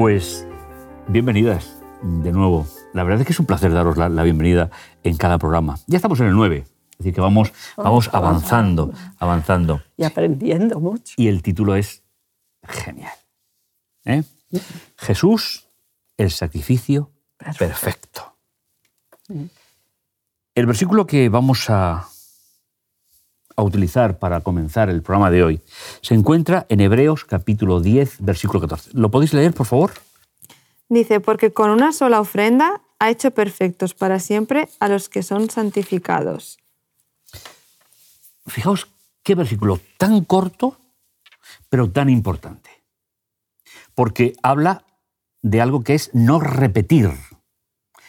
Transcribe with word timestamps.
Pues 0.00 0.46
bienvenidas 1.08 1.76
de 2.00 2.32
nuevo. 2.32 2.66
La 2.94 3.04
verdad 3.04 3.20
es 3.20 3.26
que 3.26 3.34
es 3.34 3.38
un 3.38 3.44
placer 3.44 3.70
daros 3.70 3.98
la, 3.98 4.08
la 4.08 4.22
bienvenida 4.22 4.70
en 5.04 5.18
cada 5.18 5.36
programa. 5.36 5.78
Ya 5.88 5.96
estamos 5.96 6.18
en 6.20 6.28
el 6.28 6.32
9, 6.32 6.64
es 6.92 6.96
decir, 6.96 7.12
que 7.12 7.20
vamos, 7.20 7.52
vamos 7.76 8.08
avanzando, 8.10 8.94
avanzando. 9.18 9.82
Y 9.98 10.04
aprendiendo 10.04 10.80
mucho. 10.80 11.12
Y 11.18 11.28
el 11.28 11.42
título 11.42 11.74
es 11.74 12.02
genial. 12.66 13.12
¿eh? 14.06 14.22
Jesús, 14.96 15.68
el 16.16 16.30
sacrificio 16.30 17.10
perfecto. 17.58 18.38
El 20.54 20.64
versículo 20.64 21.06
que 21.06 21.28
vamos 21.28 21.68
a, 21.68 22.08
a 23.60 23.64
utilizar 23.64 24.18
para 24.18 24.40
comenzar 24.40 24.88
el 24.88 25.02
programa 25.02 25.30
de 25.30 25.44
hoy 25.44 25.60
se 26.00 26.14
encuentra 26.14 26.66
en 26.68 26.80
Hebreos 26.80 27.24
capítulo 27.24 27.80
10, 27.80 28.16
versículo 28.20 28.60
14. 28.60 28.90
¿Lo 28.94 29.10
podéis 29.10 29.32
leer, 29.34 29.54
por 29.54 29.66
favor? 29.66 29.92
Dice, 30.88 31.20
porque 31.20 31.52
con 31.52 31.70
una 31.70 31.92
sola 31.92 32.20
ofrenda 32.20 32.80
ha 32.98 33.10
hecho 33.10 33.30
perfectos 33.30 33.94
para 33.94 34.18
siempre 34.18 34.68
a 34.80 34.88
los 34.88 35.08
que 35.08 35.22
son 35.22 35.50
santificados. 35.50 36.58
Fijaos 38.46 38.88
qué 39.22 39.34
versículo 39.34 39.78
tan 39.98 40.24
corto, 40.24 40.78
pero 41.68 41.90
tan 41.90 42.08
importante. 42.08 42.70
Porque 43.94 44.32
habla 44.42 44.84
de 45.42 45.60
algo 45.60 45.84
que 45.84 45.94
es 45.94 46.10
no 46.14 46.40
repetir 46.40 47.10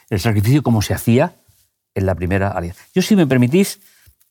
el 0.09 0.19
sacrificio 0.19 0.63
como 0.63 0.81
se 0.81 0.94
hacía 0.94 1.35
en 1.94 2.05
la 2.05 2.16
primera 2.16 2.49
alianza. 2.49 2.83
Yo, 2.94 3.02
si 3.02 3.16
me 3.16 3.27
permitís, 3.27 3.79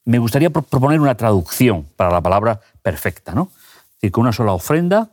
me 0.05 0.19
gustaría 0.19 0.51
pro- 0.51 0.63
proponer 0.63 1.01
una 1.01 1.15
traducción 1.17 1.87
para 1.97 2.11
la 2.11 2.21
palabra 2.21 2.61
perfecta, 2.83 3.35
¿no? 3.35 3.51
Es 3.55 3.95
decir, 3.97 4.13
que 4.13 4.21
una 4.21 4.33
sola 4.33 4.53
ofrenda 4.53 5.11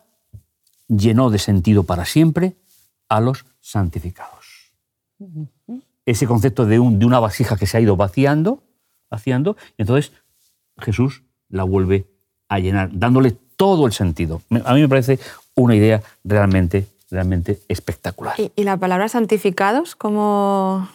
llenó 0.88 1.30
de 1.30 1.40
sentido 1.40 1.84
para 1.84 2.06
siempre 2.06 2.56
a 3.10 3.20
los 3.20 3.46
santificados. 3.60 4.72
Ese 6.06 6.26
concepto 6.28 6.66
de, 6.66 6.80
un- 6.80 7.00
de 7.00 7.06
una 7.06 7.20
vasija 7.20 7.58
que 7.58 7.68
se 7.68 7.78
ha 7.78 7.82
ido 7.82 7.98
vaciando, 7.98 8.64
vaciando, 9.10 9.58
y 9.78 9.82
entonces 9.82 10.14
Jesús 10.78 11.24
la 11.50 11.64
vuelve 11.64 12.08
a 12.50 12.60
llenar, 12.60 12.90
dándole 12.94 13.32
todo 13.32 13.86
el 13.88 13.94
sentido. 13.94 14.42
A 14.64 14.74
mí 14.74 14.82
me 14.82 14.88
parece 14.90 15.20
una 15.56 15.76
idea 15.76 16.02
realmente, 16.24 16.88
realmente 17.10 17.60
espectacular. 17.68 18.36
Y, 18.40 18.52
y 18.56 18.64
la 18.64 18.78
palabra 18.78 19.10
santificados, 19.10 19.96
como... 19.96 20.88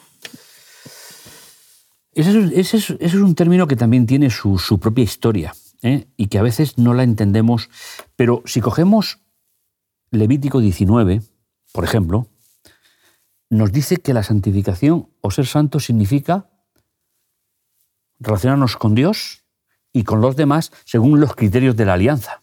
Ese 2.15 2.31
es, 2.39 2.53
ese 2.53 2.77
es- 2.77 2.91
ese 2.91 3.07
es 3.07 3.15
un 3.15 3.35
término 3.35 3.67
que 3.67 3.77
también 3.77 4.07
tiene 4.07 4.31
su, 4.31 4.59
su 4.59 4.79
propia 4.79 5.05
historia 5.05 5.55
¿eh? 5.83 6.07
y 6.17 6.27
que 6.27 6.39
a 6.39 6.43
veces 6.43 6.77
no 6.79 6.93
la 6.95 7.03
entendemos, 7.05 7.71
pero 8.17 8.43
si 8.45 8.61
cogemos 8.61 9.19
Levítico 10.11 10.61
19, 10.61 11.23
por 11.73 11.85
ejemplo, 11.85 12.27
nos 13.49 13.73
dice 13.73 13.97
que 13.97 14.13
la 14.13 14.23
santificación 14.23 15.09
o 15.23 15.31
ser 15.31 15.47
santo 15.47 15.81
significa 15.81 16.51
relacionarnos 18.21 18.77
con 18.77 18.95
Dios 18.95 19.45
y 19.93 20.05
con 20.05 20.21
los 20.21 20.37
demás 20.37 20.73
según 20.85 21.21
los 21.21 21.35
criterios 21.35 21.77
de 21.77 21.85
la 21.87 21.95
alianza. 21.95 22.43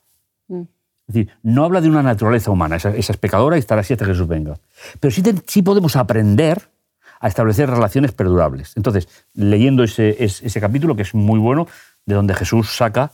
Es 1.08 1.14
decir, 1.16 1.32
no 1.42 1.64
habla 1.64 1.82
de 1.82 1.90
una 1.90 2.04
naturaleza 2.04 2.52
humana, 2.52 2.76
esa, 2.76 2.96
esa 2.96 3.14
es 3.14 3.18
pecadora 3.18 3.56
y 3.56 3.60
estará 3.60 3.82
así 3.82 3.94
hasta 3.94 4.06
que 4.06 4.12
Jesús 4.12 4.28
venga. 4.28 4.60
Pero 5.00 5.12
sí, 5.12 5.22
te- 5.24 5.42
sí 5.48 5.62
podemos 5.64 5.96
aprender 5.96 6.72
a 7.20 7.28
establecer 7.28 7.70
relaciones 7.70 8.12
perdurables. 8.14 8.74
Entonces, 8.78 9.08
leyendo 9.34 9.84
ese, 9.84 10.24
ese- 10.24 10.48
ese 10.48 10.62
capítulo, 10.62 10.96
que 10.96 11.02
es 11.04 11.14
muy 11.14 11.40
bueno, 11.40 11.68
de 12.06 12.16
donde 12.16 12.34
Jesús 12.34 12.76
saca 12.76 13.12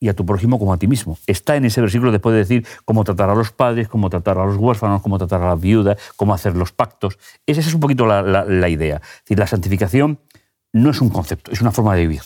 y 0.00 0.08
a 0.08 0.14
tu 0.14 0.24
prójimo 0.24 0.60
como 0.60 0.72
a 0.72 0.76
ti 0.78 0.86
mismo. 0.86 1.18
Está 1.26 1.56
en 1.56 1.64
ese 1.64 1.80
versículo 1.80 2.12
después 2.12 2.32
de 2.32 2.38
decir 2.38 2.66
cómo 2.84 3.02
tratar 3.02 3.30
a 3.30 3.34
los 3.34 3.50
padres, 3.50 3.88
cómo 3.88 4.08
tratar 4.10 4.38
a 4.38 4.46
los 4.46 4.56
huérfanos, 4.56 5.02
cómo 5.02 5.18
tratar 5.18 5.42
a 5.42 5.48
las 5.48 5.60
viudas, 5.60 5.98
cómo 6.14 6.32
hacer 6.34 6.56
los 6.56 6.70
pactos. 6.70 7.18
Esa 7.46 7.60
es 7.60 7.74
un 7.74 7.80
poquito 7.80 8.06
la, 8.06 8.22
la- 8.22 8.44
la 8.44 8.68
idea. 8.68 8.96
Es 9.02 9.22
decir, 9.24 9.38
la 9.40 9.48
santificación 9.48 10.20
no 10.72 10.90
es 10.90 11.00
un 11.00 11.10
concepto, 11.10 11.50
es 11.50 11.60
una 11.60 11.72
forma 11.72 11.96
de 11.96 12.02
vivir, 12.02 12.22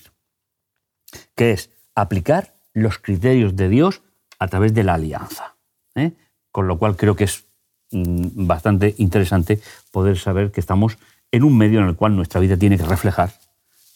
que 1.34 1.52
es 1.52 1.70
aplicar 1.94 2.54
los 2.74 2.98
criterios 2.98 3.56
de 3.56 3.68
Dios 3.68 4.02
a 4.38 4.48
través 4.48 4.74
de 4.74 4.84
la 4.84 4.94
alianza. 4.94 5.56
¿eh? 5.94 6.12
Con 6.50 6.66
lo 6.68 6.78
cual 6.78 6.96
creo 6.96 7.16
que 7.16 7.24
es 7.24 7.46
bastante 7.92 8.94
interesante 8.98 9.60
poder 9.90 10.18
saber 10.18 10.50
que 10.50 10.60
estamos 10.60 10.98
en 11.30 11.44
un 11.44 11.56
medio 11.56 11.80
en 11.80 11.88
el 11.88 11.96
cual 11.96 12.16
nuestra 12.16 12.40
vida 12.40 12.56
tiene 12.56 12.78
que 12.78 12.84
reflejar 12.84 13.32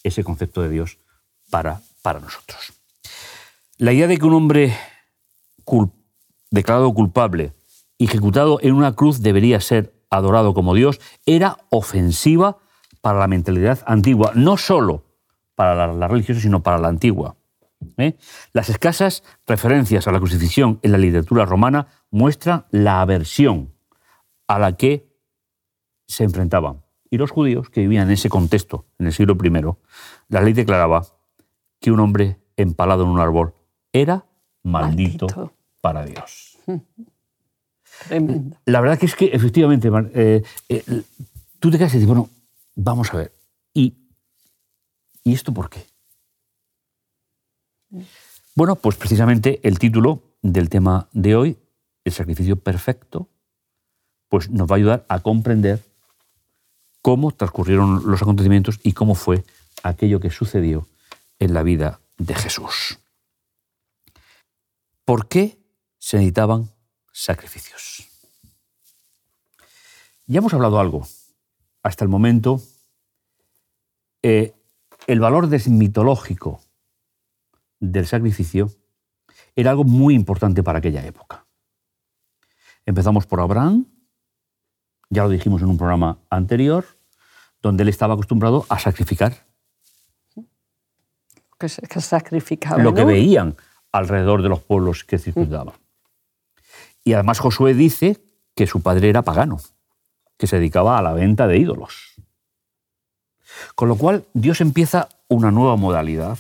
ese 0.03 0.25
concepto 0.25 0.63
de 0.63 0.69
Dios 0.69 0.99
para, 1.51 1.81
para 2.03 2.21
nosotros. 2.21 2.73
La 3.79 3.93
idea 3.93 4.07
de 4.07 4.17
que 4.17 4.27
un 4.27 4.35
hombre 4.35 4.77
declarado 6.51 6.93
culpable 6.95 7.53
ejecutado 7.99 8.59
en 8.63 8.75
una 8.75 8.95
cruz 8.95 9.21
debería 9.21 9.61
ser 9.61 9.95
adorado 10.11 10.55
como 10.55 10.75
Dios 10.75 11.01
era 11.25 11.59
ofensiva 11.71 12.59
para 13.01 13.19
la 13.19 13.27
mentalidad 13.27 13.81
antigua, 13.87 14.33
no 14.35 14.57
solo 14.57 15.05
para 15.55 15.75
la, 15.75 15.93
la 15.93 16.09
religiosa, 16.09 16.41
sino 16.41 16.63
para 16.63 16.79
la 16.79 16.89
antigua. 16.89 17.37
¿eh? 17.97 18.17
Las 18.53 18.69
escasas 18.69 19.23
referencias 19.47 20.07
a 20.07 20.13
la 20.13 20.19
crucifixión 20.19 20.79
en 20.83 20.93
la 20.93 20.99
literatura 20.99 21.45
romana 21.45 21.89
muestran 22.11 22.67
la 22.71 23.01
aversión 23.01 23.76
a 24.47 24.59
la 24.59 24.77
que 24.77 25.09
se 26.07 26.25
enfrentaban. 26.25 26.85
Y 27.11 27.19
los 27.19 27.31
judíos 27.31 27.71
que 27.71 27.81
vivían 27.81 28.09
en 28.09 28.15
ese 28.15 28.29
contexto, 28.29 28.87
en 28.99 29.07
el 29.07 29.13
siglo 29.13 29.37
I, 29.43 29.51
la 30.29 30.41
ley 30.43 30.53
declaraba 30.53 31.07
que 31.81 31.91
un 31.91 32.01
hombre 32.01 32.41
empalado 32.57 33.05
en 33.05 33.11
un 33.11 33.21
árbol 33.21 33.55
era 33.93 34.27
maldito, 34.63 35.27
Maldito. 35.27 35.53
para 35.81 36.05
Dios. 36.05 36.59
Tremendo. 38.09 38.57
La 38.65 38.81
verdad 38.81 38.99
que 38.99 39.07
es 39.07 39.15
que 39.15 39.27
efectivamente, 39.27 39.89
eh, 40.15 40.43
eh, 40.69 41.03
tú 41.61 41.71
te 41.71 41.79
quedas 41.79 41.93
y 41.95 41.99
dices, 41.99 42.09
bueno, 42.09 42.29
vamos 42.75 43.13
a 43.13 43.19
ver, 43.19 43.33
¿y, 43.73 43.97
¿y 45.23 45.33
esto 45.33 45.55
por 45.55 45.71
qué? 45.71 45.87
Bueno, 48.55 48.77
pues 48.77 48.97
precisamente 48.97 49.61
el 49.63 49.79
título 49.79 50.23
del 50.43 50.69
tema 50.69 51.09
de 51.13 51.37
hoy, 51.37 51.59
el 52.05 52.13
sacrificio 52.13 52.57
perfecto, 52.57 53.29
pues 54.29 54.51
nos 54.51 54.69
va 54.69 54.75
a 54.75 54.79
ayudar 54.79 55.07
a 55.09 55.21
comprender 55.21 55.83
cómo 57.03 57.31
transcurrieron 57.31 58.11
los 58.11 58.23
acontecimientos 58.23 58.81
y 58.83 58.93
cómo 58.93 59.15
fue 59.15 59.45
aquello 59.83 60.21
que 60.21 60.31
sucedió 60.31 60.89
en 61.39 61.55
la 61.55 61.63
vida 61.63 62.01
de 62.19 62.35
Jesús. 62.35 62.99
¿Por 65.05 65.29
qué 65.29 65.59
se 65.99 66.17
necesitaban 66.17 66.69
sacrificios? 67.13 68.09
Ya 70.27 70.39
hemos 70.39 70.53
hablado 70.53 70.81
algo. 70.81 71.07
Hasta 71.83 72.05
el 72.05 72.09
momento, 72.09 72.61
eh, 74.23 74.55
el 75.07 75.21
valor 75.21 75.47
desmitológico 75.47 76.61
del 77.79 78.07
sacrificio 78.07 78.73
era 79.55 79.71
algo 79.71 79.85
muy 79.85 80.15
importante 80.15 80.65
para 80.65 80.79
aquella 80.79 81.07
época. 81.07 81.47
Empezamos 82.85 83.27
por 83.27 83.41
Abraham, 83.41 83.87
ya 85.11 85.23
lo 85.23 85.29
dijimos 85.29 85.63
en 85.63 85.69
un 85.69 85.79
programa 85.79 86.19
anterior, 86.31 86.85
donde 87.63 87.83
él 87.83 87.89
estaba 87.89 88.15
acostumbrado 88.15 88.67
a 88.69 88.79
sacrificar 88.79 89.45
Que 91.59 91.69
que 91.69 92.01
sacrificaba. 92.01 92.83
lo 92.83 92.95
que 92.95 93.05
veían 93.05 93.57
alrededor 93.93 94.43
de 94.43 94.49
los 94.49 94.61
pueblos 94.61 95.05
que 95.05 95.19
circundaban. 95.19 95.75
Y 97.03 97.15
además 97.15 97.39
Josué 97.39 97.75
dice 97.75 98.21
que 98.55 98.67
su 98.67 98.83
padre 98.83 99.09
era 99.09 99.23
pagano, 99.23 99.59
que 100.37 100.47
se 100.47 100.57
dedicaba 100.57 100.99
a 100.99 101.03
la 101.03 101.13
venta 101.13 101.47
de 101.47 101.59
ídolos. 101.59 102.15
Con 103.75 103.89
lo 103.89 103.97
cual 103.97 104.25
Dios 104.35 104.61
empieza 104.61 105.09
una 105.29 105.51
nueva 105.51 105.77
modalidad, 105.77 106.39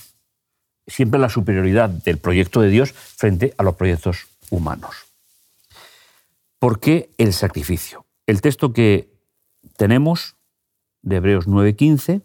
siempre 0.87 1.19
la 1.19 1.29
superioridad 1.29 1.89
del 1.89 2.19
proyecto 2.19 2.61
de 2.61 2.69
Dios 2.69 2.93
frente 2.93 3.55
a 3.59 3.63
los 3.63 3.77
proyectos 3.77 4.27
humanos. 4.51 5.07
¿Por 6.59 6.81
qué 6.81 7.11
el 7.19 7.33
sacrificio? 7.33 8.06
El 8.26 8.40
texto 8.40 8.73
que 8.73 9.08
tenemos 9.76 10.37
de 11.02 11.17
Hebreos 11.17 11.46
9:15, 11.46 12.23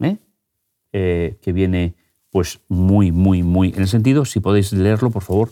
¿eh? 0.00 0.18
eh, 0.92 1.38
que 1.42 1.52
viene 1.52 1.96
pues 2.30 2.60
muy, 2.68 3.10
muy, 3.10 3.42
muy 3.42 3.70
en 3.70 3.80
el 3.80 3.88
sentido, 3.88 4.24
si 4.24 4.40
podéis 4.40 4.72
leerlo, 4.72 5.10
por 5.10 5.22
favor. 5.22 5.50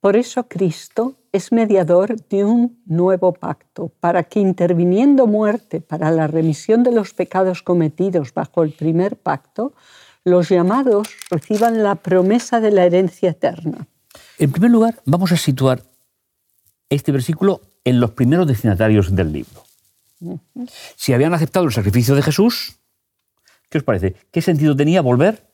Por 0.00 0.16
eso 0.16 0.46
Cristo 0.46 1.16
es 1.32 1.50
mediador 1.50 2.16
de 2.28 2.44
un 2.44 2.80
nuevo 2.86 3.32
pacto, 3.32 3.88
para 4.00 4.22
que 4.22 4.38
interviniendo 4.38 5.26
muerte 5.26 5.80
para 5.80 6.12
la 6.12 6.28
remisión 6.28 6.84
de 6.84 6.92
los 6.92 7.14
pecados 7.14 7.62
cometidos 7.62 8.32
bajo 8.32 8.62
el 8.62 8.72
primer 8.72 9.16
pacto, 9.16 9.74
los 10.24 10.48
llamados 10.48 11.08
reciban 11.30 11.82
la 11.82 11.96
promesa 11.96 12.60
de 12.60 12.70
la 12.70 12.84
herencia 12.84 13.30
eterna. 13.30 13.88
En 14.38 14.52
primer 14.52 14.70
lugar, 14.70 15.02
vamos 15.04 15.32
a 15.32 15.36
situar 15.36 15.82
este 16.88 17.10
versículo 17.10 17.60
en 17.86 18.00
los 18.00 18.10
primeros 18.10 18.48
destinatarios 18.48 19.14
del 19.14 19.32
libro. 19.32 19.62
Si 20.96 21.14
habían 21.14 21.32
aceptado 21.32 21.64
el 21.64 21.72
sacrificio 21.72 22.16
de 22.16 22.22
Jesús, 22.22 22.80
¿qué 23.70 23.78
os 23.78 23.84
parece? 23.84 24.16
¿Qué 24.32 24.42
sentido 24.42 24.74
tenía 24.74 25.00
volver 25.02 25.46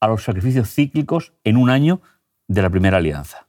a 0.00 0.08
los 0.08 0.24
sacrificios 0.24 0.70
cíclicos 0.70 1.34
en 1.44 1.58
un 1.58 1.68
año 1.68 2.00
de 2.48 2.62
la 2.62 2.70
primera 2.70 2.96
alianza? 2.96 3.46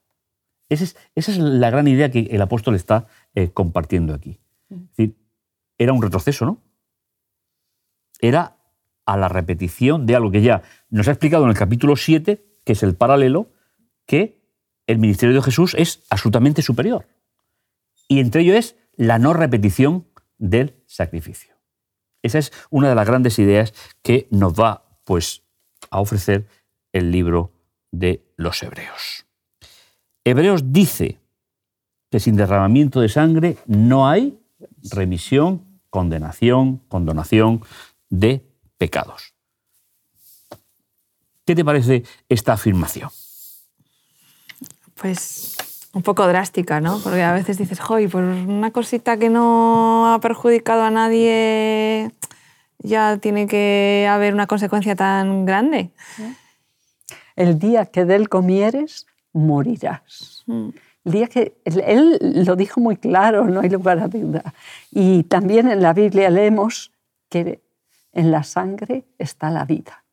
Esa 0.67 0.93
es, 1.15 1.37
la 1.37 1.69
gran 1.69 1.87
idea 1.87 2.11
que 2.11 2.27
el 2.29 2.41
apóstol 2.41 2.75
está 2.75 3.07
eh, 3.33 3.49
compartiendo 3.51 4.13
aquí. 4.13 4.39
Es 4.69 4.89
decir, 4.89 5.15
era 5.77 5.93
un 5.93 6.01
retroceso, 6.01 6.45
¿no? 6.45 6.61
Era 8.19 8.57
a 9.05 9.15
la 9.15 9.29
repetición 9.29 10.05
de 10.05 10.17
algo 10.17 10.31
que 10.31 10.41
ya 10.41 10.63
nos 10.89 11.07
ha 11.07 11.11
explicado 11.11 11.45
en 11.45 11.51
el 11.51 11.57
capítulo 11.57 11.95
7, 11.95 12.45
que 12.65 12.73
es 12.73 12.83
el 12.83 12.93
paralelo, 12.93 13.53
que 14.05 14.41
el 14.85 14.97
ministerio 14.97 15.33
de 15.33 15.41
Jesús 15.41 15.75
es 15.75 16.03
absolutamente 16.09 16.61
superior. 16.61 17.07
Y 18.07 18.19
entre 18.19 18.41
ello 18.41 18.55
es 18.55 18.75
la 18.95 19.19
no 19.19 19.33
repetición 19.33 20.07
del 20.37 20.75
sacrificio. 20.85 21.55
Esa 22.23 22.39
es 22.39 22.51
una 22.69 22.89
de 22.89 22.95
las 22.95 23.07
grandes 23.07 23.39
ideas 23.39 23.73
que 24.01 24.27
nos 24.31 24.53
va 24.53 24.99
pues, 25.03 25.43
a 25.89 25.99
ofrecer 25.99 26.47
el 26.91 27.11
libro 27.11 27.51
de 27.91 28.25
los 28.35 28.61
Hebreos. 28.63 29.25
Hebreos 30.23 30.73
dice 30.73 31.19
que 32.09 32.19
sin 32.19 32.35
derramamiento 32.35 32.99
de 33.01 33.09
sangre 33.09 33.57
no 33.65 34.09
hay 34.09 34.39
remisión, 34.91 35.81
condenación, 35.89 36.77
condonación 36.87 37.61
de 38.09 38.43
pecados. 38.77 39.33
¿Qué 41.45 41.55
te 41.55 41.63
parece 41.63 42.03
esta 42.27 42.53
afirmación? 42.53 43.09
Pues 44.95 45.55
un 45.97 46.03
poco 46.03 46.27
drástica, 46.27 46.79
¿no? 46.79 46.99
Porque 46.99 47.23
a 47.23 47.33
veces 47.33 47.57
dices, 47.57 47.79
joy, 47.79 48.07
por 48.07 48.21
una 48.21 48.69
cosita 48.69 49.17
que 49.17 49.29
no 49.29 50.13
ha 50.13 50.19
perjudicado 50.19 50.83
a 50.83 50.91
nadie, 50.91 52.11
ya 52.77 53.17
tiene 53.17 53.47
que 53.47 54.07
haber 54.07 54.35
una 54.35 54.45
consecuencia 54.45 54.95
tan 54.95 55.47
grande. 55.47 55.89
El 57.35 57.57
día 57.57 57.87
que 57.87 58.05
de 58.05 58.15
él 58.15 58.29
comieres, 58.29 59.07
morirás. 59.33 60.43
Mm. 60.45 60.69
El 61.05 61.11
día 61.11 61.27
que 61.27 61.57
él 61.65 62.19
lo 62.45 62.55
dijo 62.55 62.79
muy 62.79 62.97
claro, 62.97 63.45
no 63.45 63.61
hay 63.61 63.69
lugar 63.69 63.97
a 63.97 64.07
duda. 64.07 64.53
Y 64.91 65.23
también 65.23 65.67
en 65.67 65.81
la 65.81 65.93
Biblia 65.93 66.29
leemos 66.29 66.91
que 67.27 67.63
en 68.13 68.29
la 68.29 68.43
sangre 68.43 69.05
está 69.17 69.49
la 69.49 69.65
vida. 69.65 70.03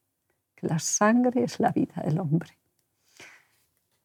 Que 0.55 0.67
la 0.67 0.79
sangre 0.79 1.45
es 1.45 1.61
la 1.61 1.73
vida 1.73 2.01
del 2.03 2.21
hombre. 2.21 2.57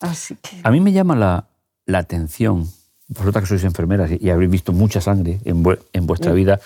Así 0.01 0.35
que... 0.35 0.59
A 0.61 0.71
mí 0.71 0.81
me 0.81 0.91
llama 0.91 1.15
la, 1.15 1.45
la 1.89 1.99
atención, 1.99 2.69
vosotras 3.07 3.43
que 3.43 3.47
sois 3.47 3.63
enfermeras 3.63 4.11
y 4.11 4.29
habréis 4.29 4.51
visto 4.51 4.71
mucha 4.71 5.01
sangre 5.01 5.39
en, 5.43 5.65
en 5.93 6.05
vuestra 6.05 6.31
vida, 6.33 6.61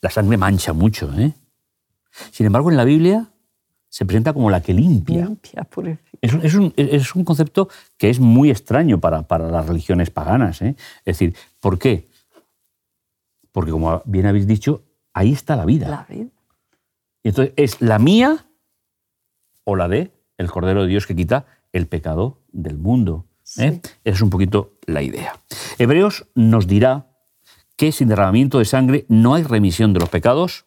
la 0.00 0.10
sangre 0.10 0.36
mancha 0.36 0.72
mucho. 0.72 1.12
¿eh? 1.18 1.32
Sin 2.30 2.46
embargo, 2.46 2.70
en 2.70 2.76
la 2.76 2.84
Biblia 2.84 3.26
se 3.88 4.06
presenta 4.06 4.32
como 4.32 4.50
la 4.50 4.60
que 4.60 4.72
limpia. 4.72 5.26
limpia 5.26 5.66
es, 6.20 6.34
es, 6.42 6.54
un, 6.54 6.72
es, 6.76 7.14
un, 7.14 7.24
concepto 7.24 7.68
que 7.96 8.10
es 8.10 8.20
muy 8.20 8.50
extraño 8.50 9.00
para, 9.00 9.22
para 9.22 9.50
las 9.50 9.66
religiones 9.66 10.10
paganas. 10.10 10.62
¿eh? 10.62 10.76
Es 11.04 11.18
decir, 11.18 11.34
¿por 11.58 11.78
qué? 11.78 12.08
Porque, 13.50 13.72
como 13.72 14.02
bien 14.04 14.26
habéis 14.26 14.46
dicho, 14.46 14.82
ahí 15.12 15.32
está 15.32 15.56
la 15.56 15.64
vida. 15.64 15.88
La 15.88 16.06
vida. 16.08 16.30
Y 17.24 17.30
entonces, 17.30 17.54
¿es 17.56 17.80
la 17.80 17.98
mía 17.98 18.46
o 19.64 19.74
la 19.74 19.88
de 19.88 20.12
el 20.36 20.48
Cordero 20.50 20.82
de 20.82 20.88
Dios 20.88 21.06
que 21.06 21.16
quita 21.16 21.46
el 21.72 21.88
pecado 21.88 22.38
del 22.52 22.78
mundo? 22.78 23.27
¿Eh? 23.56 23.80
Esa 24.04 24.16
es 24.16 24.22
un 24.22 24.30
poquito 24.30 24.78
la 24.86 25.02
idea. 25.02 25.40
Hebreos 25.78 26.26
nos 26.34 26.66
dirá 26.66 27.06
que 27.76 27.92
sin 27.92 28.08
derramamiento 28.08 28.58
de 28.58 28.64
sangre 28.64 29.06
no 29.08 29.34
hay 29.34 29.44
remisión 29.44 29.92
de 29.92 30.00
los 30.00 30.08
pecados, 30.08 30.66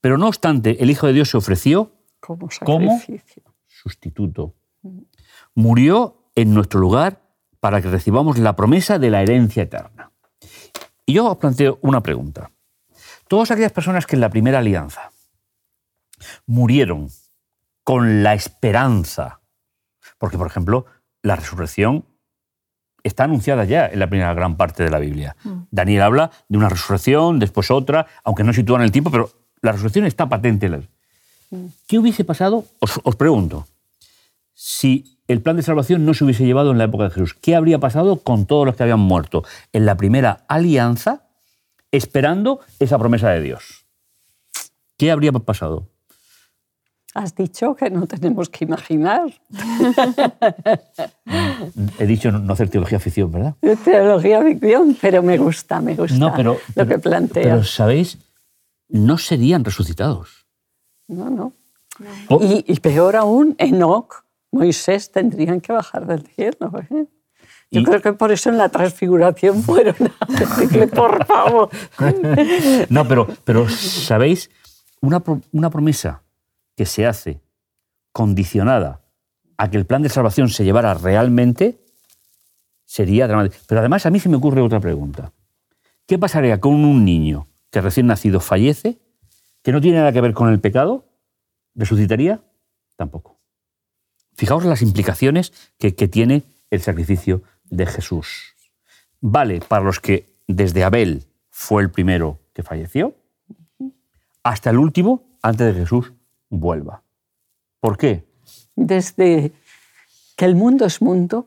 pero 0.00 0.16
no 0.16 0.28
obstante, 0.28 0.82
el 0.82 0.90
Hijo 0.90 1.06
de 1.06 1.12
Dios 1.12 1.30
se 1.30 1.36
ofreció 1.36 1.92
como, 2.20 2.48
como 2.64 3.00
sustituto. 3.66 4.54
Murió 5.54 6.30
en 6.34 6.54
nuestro 6.54 6.80
lugar 6.80 7.20
para 7.58 7.82
que 7.82 7.88
recibamos 7.88 8.38
la 8.38 8.56
promesa 8.56 8.98
de 8.98 9.10
la 9.10 9.22
herencia 9.22 9.64
eterna. 9.64 10.12
Y 11.04 11.14
yo 11.14 11.26
os 11.26 11.36
planteo 11.36 11.78
una 11.82 12.02
pregunta. 12.02 12.50
Todas 13.28 13.50
aquellas 13.50 13.72
personas 13.72 14.06
que 14.06 14.16
en 14.16 14.20
la 14.20 14.30
primera 14.30 14.58
alianza 14.58 15.10
murieron 16.46 17.08
con 17.84 18.22
la 18.22 18.34
esperanza, 18.34 19.40
porque 20.18 20.38
por 20.38 20.46
ejemplo, 20.46 20.86
la 21.22 21.36
resurrección 21.36 22.04
está 23.02 23.24
anunciada 23.24 23.64
ya 23.64 23.86
en 23.86 23.98
la 23.98 24.08
primera 24.08 24.34
gran 24.34 24.56
parte 24.56 24.82
de 24.82 24.90
la 24.90 24.98
Biblia. 24.98 25.36
Mm. 25.44 25.50
Daniel 25.70 26.02
habla 26.02 26.30
de 26.48 26.58
una 26.58 26.68
resurrección, 26.68 27.38
después 27.38 27.70
otra, 27.70 28.06
aunque 28.24 28.44
no 28.44 28.52
sitúa 28.52 28.76
en 28.78 28.84
el 28.84 28.92
tiempo, 28.92 29.10
pero 29.10 29.30
la 29.62 29.72
resurrección 29.72 30.06
está 30.06 30.28
patente. 30.28 30.68
Mm. 30.68 31.66
¿Qué 31.86 31.98
hubiese 31.98 32.24
pasado? 32.24 32.64
Os, 32.80 33.00
os, 33.02 33.16
pregunto, 33.16 33.66
si 34.54 35.18
el 35.28 35.40
plan 35.40 35.56
de 35.56 35.62
salvación 35.62 36.04
no 36.04 36.14
se 36.14 36.24
hubiese 36.24 36.44
llevado 36.44 36.70
en 36.70 36.78
la 36.78 36.84
época 36.84 37.04
de 37.04 37.10
Jesús, 37.10 37.34
¿qué 37.34 37.56
habría 37.56 37.78
pasado 37.78 38.20
con 38.20 38.46
todos 38.46 38.66
los 38.66 38.76
que 38.76 38.82
habían 38.82 39.00
muerto 39.00 39.44
en 39.72 39.86
la 39.86 39.96
primera 39.96 40.44
alianza 40.48 41.28
esperando 41.92 42.60
esa 42.78 42.98
promesa 42.98 43.30
de 43.30 43.40
Dios? 43.40 43.86
¿Qué 44.96 45.10
habría 45.10 45.32
pasado? 45.32 45.88
Has 47.12 47.34
dicho 47.34 47.74
que 47.74 47.90
no 47.90 48.06
tenemos 48.06 48.48
que 48.48 48.64
imaginar. 48.64 49.32
He 51.98 52.06
dicho 52.06 52.30
no 52.30 52.52
hacer 52.52 52.70
teología 52.70 53.00
ficción, 53.00 53.32
¿verdad? 53.32 53.56
Teología 53.84 54.40
ficción, 54.42 54.96
pero 55.00 55.20
me 55.22 55.36
gusta, 55.36 55.80
me 55.80 55.96
gusta 55.96 56.16
no, 56.16 56.32
pero, 56.36 56.58
lo 56.76 56.86
que 56.86 57.00
planteas. 57.00 57.46
Pero, 57.46 57.64
¿sabéis? 57.64 58.18
No 58.88 59.18
serían 59.18 59.64
resucitados. 59.64 60.46
No, 61.08 61.30
no. 61.30 61.52
Y, 62.40 62.78
peor 62.78 63.16
aún, 63.16 63.56
Enoch, 63.58 64.24
Moisés 64.52 65.10
tendrían 65.10 65.60
que 65.60 65.72
bajar 65.72 66.06
del 66.06 66.24
cielo. 66.28 66.70
¿eh? 66.90 67.06
Yo 67.72 67.82
creo 67.82 68.00
que 68.00 68.12
por 68.12 68.30
eso 68.30 68.50
en 68.50 68.58
la 68.58 68.68
transfiguración 68.68 69.64
fueron 69.64 69.96
a 70.20 70.26
decirle, 70.26 70.86
por 70.86 71.26
favor. 71.26 71.70
no, 72.88 73.06
pero, 73.06 73.26
pero 73.44 73.68
¿sabéis? 73.68 74.48
Una, 75.00 75.22
una 75.52 75.70
promesa 75.70 76.22
que 76.76 76.86
se 76.86 77.06
hace 77.06 77.40
condicionada 78.12 79.02
a 79.56 79.70
que 79.70 79.76
el 79.76 79.86
plan 79.86 80.02
de 80.02 80.08
salvación 80.08 80.48
se 80.48 80.64
llevara 80.64 80.94
realmente, 80.94 81.84
sería 82.86 83.26
dramático. 83.26 83.62
Pero 83.68 83.80
además 83.80 84.06
a 84.06 84.10
mí 84.10 84.18
se 84.18 84.28
me 84.28 84.36
ocurre 84.36 84.62
otra 84.62 84.80
pregunta. 84.80 85.32
¿Qué 86.06 86.18
pasaría 86.18 86.60
con 86.60 86.74
un 86.74 87.04
niño 87.04 87.46
que 87.70 87.80
recién 87.80 88.06
nacido 88.06 88.40
fallece, 88.40 88.98
que 89.62 89.72
no 89.72 89.80
tiene 89.80 89.98
nada 89.98 90.12
que 90.12 90.20
ver 90.20 90.32
con 90.32 90.48
el 90.48 90.60
pecado? 90.60 91.06
¿Resucitaría? 91.74 92.40
Tampoco. 92.96 93.38
Fijaos 94.34 94.64
las 94.64 94.82
implicaciones 94.82 95.52
que, 95.78 95.94
que 95.94 96.08
tiene 96.08 96.44
el 96.70 96.80
sacrificio 96.80 97.42
de 97.64 97.86
Jesús. 97.86 98.54
Vale 99.20 99.60
para 99.60 99.84
los 99.84 100.00
que 100.00 100.26
desde 100.46 100.82
Abel 100.82 101.26
fue 101.50 101.82
el 101.82 101.90
primero 101.90 102.40
que 102.54 102.62
falleció, 102.62 103.14
hasta 104.42 104.70
el 104.70 104.78
último 104.78 105.36
antes 105.42 105.74
de 105.74 105.80
Jesús 105.80 106.12
vuelva. 106.50 107.02
¿Por 107.80 107.96
qué? 107.96 108.26
Desde 108.76 109.52
que 110.36 110.44
el 110.44 110.54
mundo 110.54 110.84
es 110.84 111.00
mundo, 111.00 111.46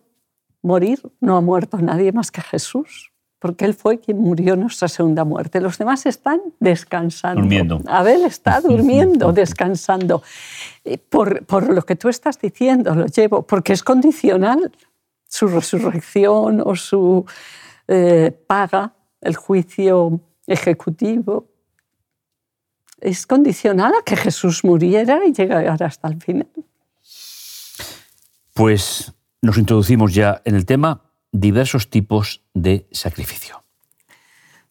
morir 0.61 1.01
no 1.19 1.37
ha 1.37 1.41
muerto 1.41 1.77
nadie 1.77 2.11
más 2.11 2.31
que 2.31 2.41
Jesús, 2.41 3.11
porque 3.39 3.65
Él 3.65 3.73
fue 3.73 3.99
quien 3.99 4.17
murió 4.17 4.55
nuestra 4.55 4.87
segunda 4.87 5.25
muerte. 5.25 5.59
Los 5.59 5.77
demás 5.77 6.05
están 6.05 6.41
descansando. 6.59 7.41
Durmiendo. 7.41 7.81
Abel 7.87 8.23
está 8.23 8.61
durmiendo, 8.67 9.33
descansando. 9.33 10.23
Por, 11.09 11.45
por 11.45 11.71
lo 11.71 11.81
que 11.83 11.95
tú 11.95 12.09
estás 12.09 12.39
diciendo, 12.39 12.95
lo 12.95 13.05
llevo, 13.05 13.43
porque 13.43 13.73
es 13.73 13.83
condicional 13.83 14.71
su 15.27 15.47
resurrección 15.47 16.61
o 16.65 16.75
su 16.75 17.25
eh, 17.87 18.31
paga, 18.47 18.93
el 19.19 19.35
juicio 19.35 20.21
ejecutivo, 20.47 21.47
es 23.03 23.27
condicional 23.27 23.93
a 23.99 24.03
que 24.03 24.15
Jesús 24.15 24.63
muriera 24.63 25.21
y 25.25 25.33
llegara 25.33 25.73
hasta 25.85 26.07
el 26.07 26.21
final. 26.21 26.47
Pues 28.53 29.13
nos 29.41 29.57
introducimos 29.57 30.13
ya 30.13 30.41
en 30.45 30.55
el 30.55 30.65
tema 30.65 31.01
diversos 31.31 31.89
tipos 31.89 32.41
de 32.53 32.87
sacrificio. 32.91 33.63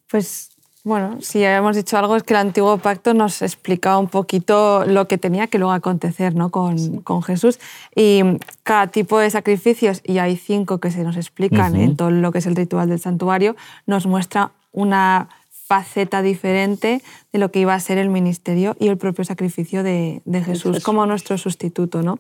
Pues 0.08 0.52
bueno, 0.84 1.18
si 1.20 1.44
hemos 1.44 1.76
dicho 1.76 1.96
algo 1.96 2.16
es 2.16 2.24
que 2.24 2.34
el 2.34 2.40
antiguo 2.40 2.76
pacto 2.78 3.14
nos 3.14 3.40
explicaba 3.40 3.98
un 3.98 4.08
poquito 4.08 4.84
lo 4.84 5.06
que 5.06 5.16
tenía 5.16 5.46
que 5.46 5.58
luego 5.58 5.72
acontecer 5.72 6.34
¿no? 6.34 6.50
con, 6.50 7.02
con 7.02 7.22
Jesús. 7.22 7.60
Y 7.94 8.22
cada 8.64 8.88
tipo 8.88 9.18
de 9.18 9.30
sacrificios, 9.30 10.00
y 10.04 10.18
hay 10.18 10.36
cinco 10.36 10.78
que 10.78 10.90
se 10.90 11.04
nos 11.04 11.16
explican 11.16 11.76
en 11.76 11.96
todo 11.96 12.10
lo 12.10 12.32
que 12.32 12.38
es 12.38 12.46
el 12.46 12.56
ritual 12.56 12.88
del 12.88 12.98
santuario, 12.98 13.54
nos 13.86 14.06
muestra 14.06 14.52
una 14.72 15.28
faceta 15.72 16.20
diferente 16.20 17.00
de 17.32 17.38
lo 17.38 17.50
que 17.50 17.60
iba 17.60 17.72
a 17.72 17.80
ser 17.80 17.96
el 17.96 18.10
ministerio 18.10 18.76
y 18.78 18.88
el 18.88 18.98
propio 18.98 19.24
sacrificio 19.24 19.82
de, 19.82 20.20
Jesús 20.44 20.84
como 20.84 21.06
nuestro 21.06 21.38
sustituto. 21.38 22.02
¿no? 22.02 22.18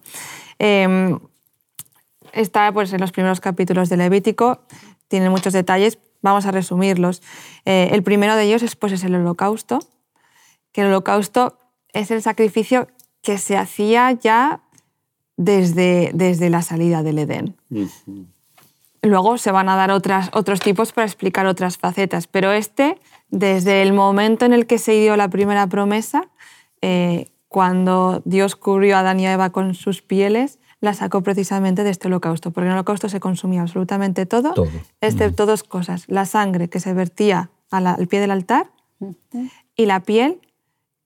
Em, 0.58 1.18
está 2.32 2.72
pues, 2.72 2.94
en 2.94 3.00
los 3.02 3.12
primeros 3.12 3.40
capítulos 3.40 3.90
de 3.90 3.98
Levítico, 3.98 4.62
tiene 5.08 5.28
muchos 5.28 5.52
detalles, 5.52 5.98
vamos 6.22 6.46
a 6.46 6.50
resumirlos. 6.50 7.20
Eh, 7.66 7.90
el 7.92 8.02
primero 8.02 8.36
de 8.36 8.44
ellos 8.44 8.62
es, 8.62 8.74
pues, 8.74 8.90
es 8.94 9.04
el 9.04 9.14
holocausto, 9.16 9.80
que 10.72 10.80
el 10.80 10.86
holocausto 10.86 11.58
es 11.92 12.10
el 12.10 12.22
sacrificio 12.22 12.88
que 13.20 13.36
se 13.36 13.58
hacía 13.58 14.12
ya 14.12 14.62
desde, 15.36 16.10
desde 16.14 16.48
la 16.48 16.62
salida 16.62 17.02
del 17.02 17.18
Edén. 17.18 17.54
luego 19.02 19.36
se 19.36 19.52
van 19.52 19.68
a 19.68 19.76
dar 19.76 19.90
otras, 19.90 20.30
otros 20.32 20.60
tipos 20.60 20.92
para 20.92 21.06
explicar 21.06 21.44
otras 21.44 21.76
facetas, 21.76 22.26
pero 22.26 22.52
este, 22.52 22.98
desde 23.32 23.82
el 23.82 23.92
momento 23.92 24.44
en 24.44 24.52
el 24.52 24.66
que 24.66 24.78
se 24.78 24.92
dio 24.92 25.16
la 25.16 25.28
primera 25.28 25.66
promesa, 25.66 26.28
eh, 26.82 27.32
cuando 27.48 28.22
Dios 28.24 28.54
cubrió 28.54 28.96
a 28.96 29.00
Adán 29.00 29.18
y 29.18 29.26
a 29.26 29.32
Eva 29.32 29.50
con 29.50 29.74
sus 29.74 30.02
pieles, 30.02 30.58
la 30.80 30.94
sacó 30.94 31.22
precisamente 31.22 31.82
de 31.82 31.90
este 31.90 32.08
holocausto, 32.08 32.50
porque 32.50 32.66
en 32.66 32.72
el 32.72 32.78
holocausto 32.78 33.08
se 33.08 33.20
consumía 33.20 33.62
absolutamente 33.62 34.26
todo, 34.26 34.52
excepto 35.00 35.46
dos 35.46 35.62
cosas, 35.62 36.04
la 36.08 36.26
sangre 36.26 36.68
que 36.68 36.78
se 36.78 36.92
vertía 36.92 37.50
al, 37.70 38.06
pie 38.06 38.20
del 38.20 38.32
altar 38.32 38.70
y 39.76 39.86
la 39.86 40.00
piel 40.00 40.40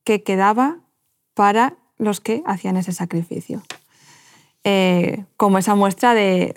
que 0.02 0.22
quedaba 0.22 0.78
para 1.34 1.74
los 1.98 2.20
que 2.20 2.42
hacían 2.46 2.76
ese 2.76 2.92
sacrificio. 2.92 3.62
Eh, 4.64 5.24
como 5.36 5.58
esa 5.58 5.76
muestra 5.76 6.14
de, 6.14 6.54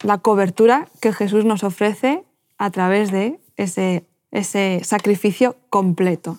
la 0.00 0.18
cobertura 0.18 0.88
que 1.00 1.12
Jesús 1.12 1.44
nos 1.44 1.64
ofrece 1.64 2.24
a 2.56 2.70
través 2.70 3.10
de 3.10 3.40
ese, 3.56 4.06
ese 4.30 4.80
sacrificio 4.84 5.56
completo, 5.70 6.38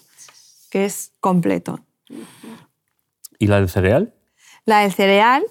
que 0.69 0.85
es 0.85 1.11
completo. 1.19 1.79
¿Y 3.39 3.47
la 3.47 3.57
del 3.57 3.69
cereal? 3.69 4.13
La 4.65 4.79
del 4.79 4.91
cereal 4.91 5.43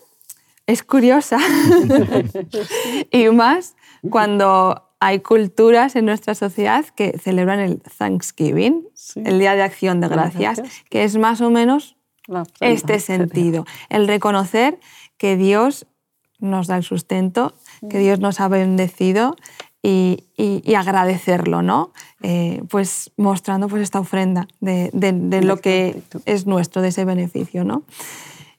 es 0.67 0.83
curiosa. 0.83 1.39
Y 3.11 3.29
más 3.29 3.77
cuando 4.11 4.87
hay 5.01 5.21
culturas 5.21 5.97
en 5.97 6.07
nuestra 6.07 6.35
sociedad 6.35 6.85
que 6.85 7.19
celebran 7.19 7.61
el 7.61 7.81
Thanksgiving, 7.81 8.89
el 9.17 9.39
Día 9.39 9.55
de 9.55 9.63
Acción 9.63 10.01
de 10.01 10.09
Gracias, 10.09 10.63
que 10.91 11.05
es 11.05 11.17
más 11.17 11.41
o 11.41 11.51
menos 11.51 11.97
este 12.61 12.99
sentido, 12.99 13.67
el 13.89 14.09
reconocer 14.09 14.79
que 15.19 15.37
Dios 15.37 15.87
nos 16.39 16.67
da 16.67 16.77
el 16.77 16.83
sustento, 16.83 17.55
que 17.89 17.99
Dios 17.99 18.21
nos 18.21 18.41
ha 18.41 18.49
bendecido 18.49 19.37
y, 19.89 20.75
agradecerlo, 20.75 21.63
¿no? 21.63 21.93
Eh, 22.23 22.63
pues 22.69 23.13
mostrando 23.17 23.69
pues, 23.69 23.83
esta 23.83 24.01
ofrenda 24.01 24.49
de, 24.61 24.91
lo 25.43 25.59
que 25.59 26.03
es 26.25 26.47
nuestro, 26.47 26.83
de 26.83 26.89
ese 26.89 27.05
beneficio, 27.05 27.65
¿no? 27.65 27.83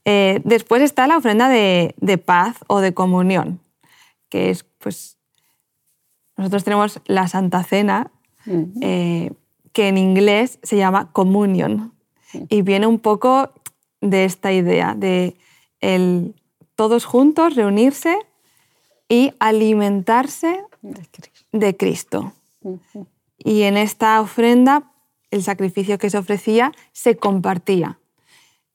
Eh, 0.06 0.40
después 0.46 0.82
está 0.82 1.06
la 1.06 1.18
ofrenda 1.18 1.50
de, 1.50 2.22
paz 2.26 2.58
o 2.68 2.80
de 2.80 2.94
comunión, 2.94 3.60
que 4.30 4.52
es, 4.52 4.64
pues, 4.80 5.18
nosotros 6.38 6.64
tenemos 6.64 7.02
la 7.06 7.28
Santa 7.28 7.64
Cena, 7.64 8.12
eh, 8.82 9.32
que 9.74 9.90
en 9.90 9.98
inglés 9.98 10.60
se 10.64 10.78
llama 10.78 11.12
communion, 11.12 11.94
y 12.50 12.62
viene 12.62 12.88
un 12.88 13.00
poco 13.00 13.52
de 14.00 14.24
esta 14.24 14.54
idea 14.54 14.94
de 14.96 15.36
el, 15.82 16.36
todos 16.76 17.04
juntos 17.06 17.56
reunirse 17.56 18.18
y 19.10 19.34
alimentarse 19.40 20.64
de 21.52 21.78
Cristo. 21.78 22.34
Y 23.38 23.64
en 23.64 23.78
esta 23.78 24.20
ofrenda, 24.22 24.92
el 25.32 25.44
sacrificio 25.44 25.98
que 25.98 26.10
se 26.10 26.18
ofrecía 26.18 26.72
se 26.92 27.18
compartía 27.18 28.00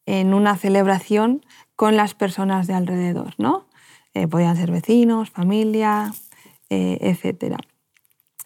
en 0.06 0.34
una 0.34 0.56
celebración 0.56 1.44
con 1.76 1.96
las 1.96 2.14
personas 2.14 2.66
de 2.66 2.74
alrededor, 2.74 3.34
¿no? 3.38 3.66
Eh, 4.14 4.26
podían 4.26 4.56
ser 4.56 4.70
vecinos, 4.70 5.30
familia, 5.30 6.12
eh, 6.68 6.98
etc. 7.00 7.56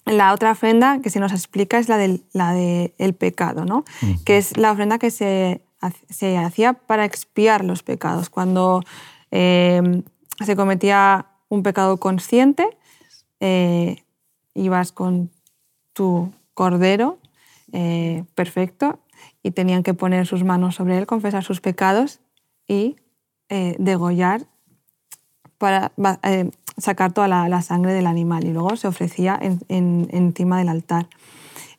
La 0.04 0.32
otra 0.32 0.52
ofrenda 0.52 1.00
que 1.00 1.10
se 1.10 1.18
nos 1.18 1.32
explica 1.32 1.78
es 1.78 1.88
la 1.88 1.96
del 1.96 2.25
la 2.32 2.56
el 2.56 3.14
pecado, 3.14 3.64
¿no? 3.64 3.84
que 4.25 4.36
es 4.36 4.56
la 4.56 4.70
ofrenda 4.70 4.98
que 4.98 5.10
se, 5.10 5.62
se, 6.08 6.36
hacía 6.36 6.75
para 6.75 7.04
expiar 7.04 7.64
los 7.64 7.82
pecados. 7.82 8.30
Cuando 8.30 8.84
eh, 9.32 10.02
se 10.44 10.54
cometía 10.54 11.26
un 11.48 11.64
pecado 11.64 11.96
consciente, 11.96 12.68
ibas 13.40 14.92
con 14.92 15.30
tu 15.92 16.32
cordero 16.54 17.18
perfecto 18.34 19.00
y 19.42 19.50
tenían 19.52 19.82
que 19.82 19.94
poner 19.94 20.26
sus 20.26 20.44
manos 20.44 20.74
sobre 20.74 20.98
él, 20.98 21.06
confesar 21.06 21.44
sus 21.44 21.60
pecados 21.60 22.20
y 22.66 22.96
eh, 23.48 23.76
degollar 23.78 24.46
para 25.56 25.92
eh, 26.24 26.50
sacar 26.76 27.12
toda 27.12 27.28
la, 27.28 27.62
sangre 27.62 27.92
del 27.92 28.06
animal 28.06 28.44
y 28.44 28.52
luego 28.52 28.76
se 28.76 28.88
ofrecía 28.88 29.38
encima 29.68 30.58
del 30.58 30.68
altar. 30.68 31.08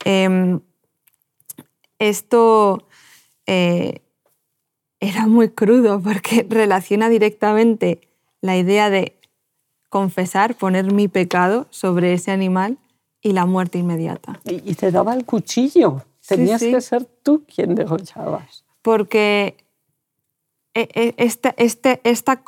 Em, 0.05 0.61
esto 1.99 2.87
eh, 3.45 4.01
era 5.01 5.27
muy 5.27 5.49
crudo 5.49 6.01
porque 6.01 6.45
relaciona 6.49 7.09
directamente 7.09 7.99
la 8.41 8.55
idea 8.57 8.89
de 8.89 9.16
confesar, 9.89 10.55
poner 10.55 10.91
mi 10.91 11.07
pecado 11.07 11.67
sobre 11.69 12.13
ese 12.13 12.31
animal 12.31 12.77
y 13.21 13.33
la 13.33 13.45
muerte 13.45 13.77
inmediata. 13.77 14.39
Y, 14.45 14.73
te 14.75 14.91
daba 14.91 15.13
el 15.13 15.25
cuchillo. 15.25 16.03
Tenías 16.27 16.61
que 16.61 16.81
ser 16.81 17.05
tú 17.23 17.43
quien 17.45 17.75
degollabas. 17.75 18.63
Porque 18.81 19.57
e, 20.73 20.89
e, 20.93 21.13
esta, 21.17 21.53
este, 21.57 22.01
esta, 22.03 22.41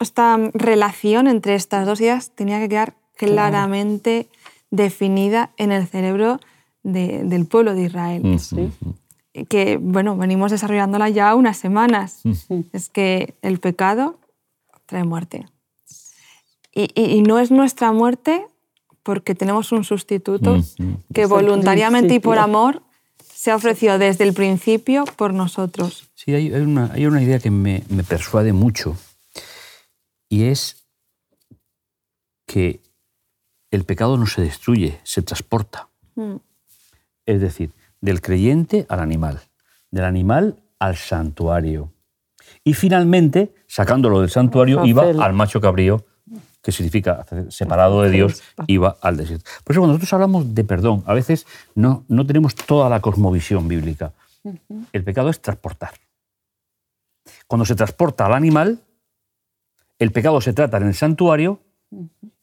esta, 0.00 0.36
relación 0.52 1.26
entre 1.26 1.54
estas 1.54 1.86
dos 1.86 2.00
ideas 2.00 2.30
tenía 2.34 2.58
que 2.60 2.68
quedar 2.68 2.94
claramente 3.16 4.28
definida 4.70 5.50
en 5.56 5.72
el 5.72 5.86
cerebro 5.86 6.40
del 6.82 7.46
pueblo 7.46 7.74
de 7.74 7.82
Israel. 7.82 8.40
Que, 9.48 9.78
bueno, 9.80 10.16
venimos 10.16 10.50
desarrollándola 10.50 11.08
ya 11.08 11.34
unas 11.34 11.56
semanas. 11.56 12.22
Es 12.72 12.88
que 12.88 13.34
el 13.42 13.60
pecado 13.60 14.18
trae 14.86 15.04
muerte. 15.04 15.46
Y, 16.74 16.90
y, 16.94 17.22
no 17.22 17.38
es 17.38 17.50
nuestra 17.50 17.92
muerte 17.92 18.46
porque 19.02 19.34
tenemos 19.34 19.72
un 19.72 19.84
sustituto 19.84 20.58
que 21.12 21.26
voluntariamente 21.26 22.14
y 22.14 22.20
por 22.20 22.38
amor 22.38 22.82
se 23.22 23.50
ha 23.50 23.56
ofrecido 23.56 23.98
desde 23.98 24.24
el 24.24 24.34
principio 24.34 25.04
por 25.16 25.34
nosotros. 25.34 26.10
Sí, 26.14 26.34
hay, 26.34 26.52
una, 26.52 26.92
hay 26.92 27.06
una, 27.06 27.22
idea 27.22 27.38
que 27.38 27.50
me, 27.50 27.82
me, 27.88 28.04
persuade 28.04 28.52
mucho 28.52 28.96
y 30.28 30.44
es 30.44 30.86
que 32.46 32.80
el 33.70 33.84
pecado 33.84 34.16
no 34.16 34.26
se 34.26 34.42
destruye, 34.42 35.00
se 35.04 35.22
transporta. 35.22 35.88
Mm. 36.14 36.36
Es 37.26 37.40
decir, 37.40 37.72
del 38.00 38.20
creyente 38.20 38.86
al 38.88 39.00
animal, 39.00 39.40
del 39.90 40.04
animal 40.04 40.62
al 40.78 40.96
santuario. 40.96 41.92
Y 42.64 42.74
finalmente, 42.74 43.54
sacándolo 43.66 44.20
del 44.20 44.30
santuario, 44.30 44.84
iba 44.84 45.04
al 45.04 45.32
macho 45.32 45.60
cabrío 45.60 46.04
que 46.62 46.72
significa 46.72 47.24
separado 47.48 48.02
de 48.02 48.10
Dios, 48.10 48.42
iba 48.66 48.96
al 49.00 49.16
desierto. 49.16 49.50
Por 49.64 49.74
eso 49.74 49.80
cuando 49.80 49.94
nosotros 49.94 50.12
hablamos 50.12 50.54
de 50.54 50.64
perdón, 50.64 51.02
a 51.06 51.14
veces 51.14 51.46
no, 51.74 52.04
no 52.08 52.26
tenemos 52.26 52.54
toda 52.54 52.88
la 52.88 53.00
cosmovisión 53.00 53.68
bíblica. 53.68 54.12
El 54.92 55.04
pecado 55.04 55.30
es 55.30 55.40
transportar. 55.40 55.92
Cuando 57.46 57.64
se 57.64 57.74
transporta 57.74 58.26
al 58.26 58.34
animal, 58.34 58.80
el 59.98 60.12
pecado 60.12 60.40
se 60.40 60.52
trata 60.52 60.78
en 60.78 60.86
el 60.86 60.94
santuario 60.94 61.60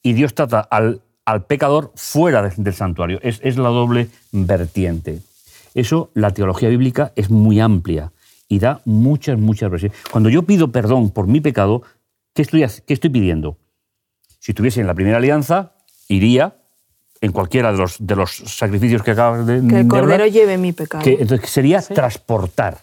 y 0.01 0.13
Dios 0.13 0.33
trata 0.33 0.59
al, 0.59 1.01
al 1.25 1.45
pecador 1.45 1.91
fuera 1.95 2.49
del 2.49 2.73
santuario. 2.73 3.19
Es, 3.21 3.39
es, 3.43 3.57
la 3.57 3.69
doble 3.69 4.09
vertiente. 4.31 5.21
Eso, 5.73 6.11
la 6.13 6.31
teología 6.31 6.69
bíblica 6.69 7.13
es 7.15 7.29
muy 7.29 7.59
amplia 7.59 8.11
y 8.47 8.59
da 8.59 8.81
muchas, 8.85 9.37
muchas 9.37 9.69
versiones. 9.69 9.97
Cuando 10.11 10.29
yo 10.29 10.43
pido 10.43 10.71
perdón 10.71 11.09
por 11.09 11.27
mi 11.27 11.41
pecado, 11.41 11.81
¿qué 12.33 12.43
estoy, 12.43 12.65
qué 12.85 12.93
estoy 12.93 13.09
pidiendo? 13.09 13.57
Si 14.47 14.51
estuviese 14.51 14.79
en 14.79 14.87
la 14.87 14.93
primera 14.93 15.17
alianza, 15.17 15.73
iría 16.07 16.55
en 17.19 17.33
cualquiera 17.33 17.73
de 17.73 17.79
los, 17.79 17.97
de 17.99 18.15
los 18.15 18.31
sacrificios 18.33 19.03
que 19.03 19.11
acabas 19.11 19.45
de 19.45 19.61
Que 19.67 19.81
el 19.81 19.87
Cordero 19.89 20.25
lleve 20.25 20.57
mi 20.57 20.71
pecado. 20.71 21.03
Que, 21.03 21.17
entonces 21.19 21.49
sería 21.49 21.81
transportar. 21.81 22.77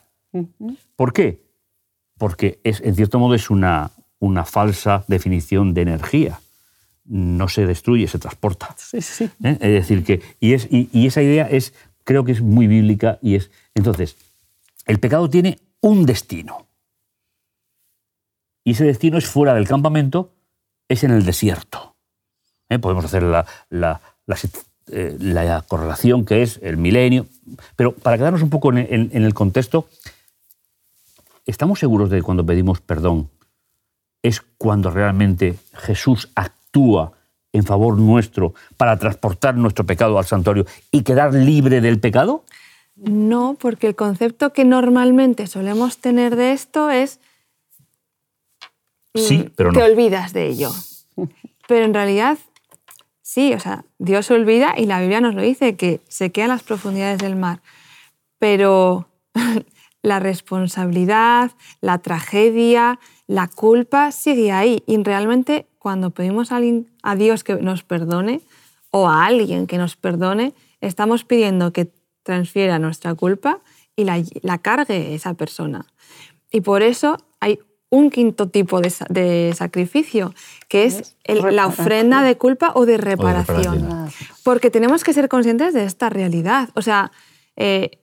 ¿Por 0.94 1.14
qué? 1.14 1.42
Porque 2.18 2.60
es, 2.64 2.82
en 2.82 2.94
cierto 2.94 3.18
modo 3.18 3.34
es 3.34 3.48
una, 3.48 3.92
una 4.18 4.44
falsa 4.44 5.06
definición 5.08 5.72
de 5.72 5.80
energía. 5.80 6.38
No 7.06 7.48
se 7.48 7.64
destruye, 7.64 8.08
se 8.08 8.18
transporta. 8.18 8.74
Sí, 8.76 9.00
sí. 9.00 9.30
¿Eh? 9.42 9.56
Es 9.58 9.72
decir, 9.72 10.04
que. 10.04 10.20
Y, 10.40 10.52
es, 10.52 10.68
y, 10.70 11.06
esa 11.06 11.22
idea 11.22 11.48
es, 11.48 11.72
creo 12.04 12.26
que 12.26 12.32
es 12.32 12.42
muy 12.42 12.66
bíblica 12.66 13.18
y 13.22 13.36
es. 13.36 13.50
Entonces, 13.74 14.18
el 14.84 15.00
pecado 15.00 15.30
tiene 15.30 15.58
un 15.80 16.04
destino. 16.04 16.66
Y 18.64 18.72
ese 18.72 18.84
destino 18.84 19.16
es 19.16 19.24
fuera 19.24 19.54
del 19.54 19.66
campamento 19.66 20.33
es 20.94 21.04
en 21.04 21.10
el 21.10 21.24
desierto. 21.24 21.94
¿Eh? 22.68 22.78
Podemos 22.78 23.04
hacer 23.04 23.22
la, 23.22 23.46
la, 23.68 24.00
eh, 24.90 25.16
la, 25.20 25.62
correlación 25.62 26.24
que 26.24 26.42
es 26.42 26.58
el 26.62 26.76
milenio, 26.76 27.26
pero 27.76 27.92
para 27.92 28.16
quedarnos 28.16 28.42
un 28.42 28.50
poco 28.50 28.72
en, 28.72 29.10
el 29.12 29.34
contexto, 29.34 29.88
¿estamos 31.46 31.78
seguros 31.78 32.10
de 32.10 32.18
que 32.18 32.22
cuando 32.22 32.44
pedimos 32.44 32.80
perdón 32.80 33.30
es 34.22 34.40
cuando 34.56 34.90
realmente 34.90 35.56
Jesús 35.74 36.30
actúa 36.34 37.12
en 37.52 37.64
favor 37.64 37.98
nuestro 37.98 38.54
para 38.76 38.98
transportar 38.98 39.56
nuestro 39.56 39.84
pecado 39.84 40.18
al 40.18 40.24
santuario 40.24 40.66
y 40.90 41.02
quedar 41.02 41.34
libre 41.34 41.80
del 41.80 42.00
pecado? 42.00 42.44
No, 42.96 43.56
porque 43.60 43.88
el 43.88 43.96
concepto 43.96 44.52
que 44.52 44.64
normalmente 44.64 45.46
solemos 45.46 45.98
tener 45.98 46.36
de 46.36 46.52
esto 46.52 46.90
es 46.90 47.20
Sí, 49.14 49.50
pero 49.56 49.72
no. 49.72 49.78
Te 49.78 49.84
olvidas 49.84 50.32
de 50.32 50.48
ello. 50.48 50.70
Pero 51.66 51.86
en 51.86 51.94
realidad, 51.94 52.36
sí, 53.22 53.54
o 53.54 53.60
sea, 53.60 53.86
Dios 53.98 54.26
se 54.26 54.34
olvida 54.34 54.74
y 54.76 54.84
la 54.84 55.00
Biblia 55.00 55.22
nos 55.22 55.34
lo 55.34 55.40
dice, 55.40 55.76
que 55.76 56.00
se 56.08 56.30
quedan 56.30 56.50
las 56.50 56.62
profundidades 56.62 57.18
del 57.18 57.36
mar. 57.36 57.62
Pero 58.38 59.08
la 60.02 60.20
responsabilidad, 60.20 61.52
la 61.80 61.98
tragedia, 61.98 62.98
la 63.26 63.48
culpa 63.48 64.12
sigue 64.12 64.52
ahí. 64.52 64.82
Y 64.86 65.02
realmente 65.02 65.66
cuando 65.78 66.10
pedimos 66.10 66.52
a, 66.52 66.60
a 67.02 67.16
Dios 67.16 67.44
que 67.44 67.54
nos 67.54 67.82
perdone 67.82 68.42
o 68.90 69.08
a 69.08 69.24
alguien 69.24 69.66
que 69.66 69.78
nos 69.78 69.96
perdone, 69.96 70.52
estamos 70.82 71.24
pidiendo 71.24 71.72
que 71.72 71.90
transfiera 72.22 72.78
nuestra 72.78 73.14
culpa 73.14 73.60
y 73.96 74.04
la, 74.04 74.22
la 74.42 74.58
cargue 74.58 75.14
esa 75.14 75.34
persona. 75.34 75.86
Y 76.50 76.60
por 76.60 76.82
eso 76.82 77.16
hay 77.40 77.58
un 77.90 78.10
quinto 78.10 78.48
tipo 78.48 78.80
de, 78.80 79.52
sacrificio, 79.54 80.34
que 80.68 80.84
es 80.84 81.16
la 81.26 81.66
ofrenda 81.66 82.22
de 82.22 82.36
culpa 82.36 82.72
o 82.74 82.86
de 82.86 82.96
reparación. 82.96 84.10
Porque 84.42 84.70
tenemos 84.70 85.04
que 85.04 85.12
ser 85.12 85.28
conscientes 85.28 85.74
de 85.74 85.84
esta 85.84 86.10
realidad. 86.10 86.70
O 86.74 86.82
sea, 86.82 87.12
eh, 87.56 88.02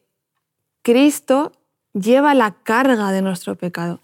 Cristo 0.81 1.51
lleva 1.93 2.33
la 2.33 2.51
carga 2.51 3.11
de 3.11 3.21
nuestro 3.21 3.55
pecado. 3.55 4.00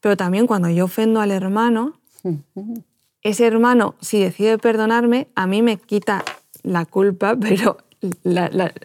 Pero 0.00 0.16
también 0.16 0.46
cuando 0.46 0.68
yo 0.68 0.84
ofendo 0.84 1.20
al 1.20 1.30
hermano, 1.30 2.00
ese 3.22 3.46
hermano, 3.46 3.94
si 4.00 4.20
decide 4.20 4.58
perdonarme, 4.58 5.28
a 5.34 5.46
mí 5.46 5.62
me 5.62 5.76
quita 5.76 6.24
la 6.62 6.84
culpa, 6.84 7.36
pero 7.40 7.78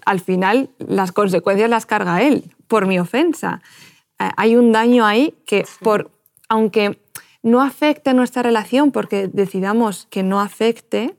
al 0.05 0.19
final 0.19 0.69
las 0.79 1.11
consecuencias 1.11 1.69
las 1.69 1.85
carga 1.85 2.21
él 2.21 2.43
por 2.67 2.85
mi 2.85 2.99
ofensa. 2.99 3.61
Eh, 4.19 4.29
hay 4.37 4.55
un 4.55 4.71
daño 4.71 5.05
ahí 5.05 5.35
que, 5.45 5.65
por, 5.81 6.11
aunque 6.49 6.99
no 7.43 7.61
afecte 7.61 8.13
nuestra 8.13 8.43
relación 8.43 8.91
porque 8.91 9.27
decidamos 9.27 10.07
que 10.09 10.23
no 10.23 10.39
afecte, 10.39 11.15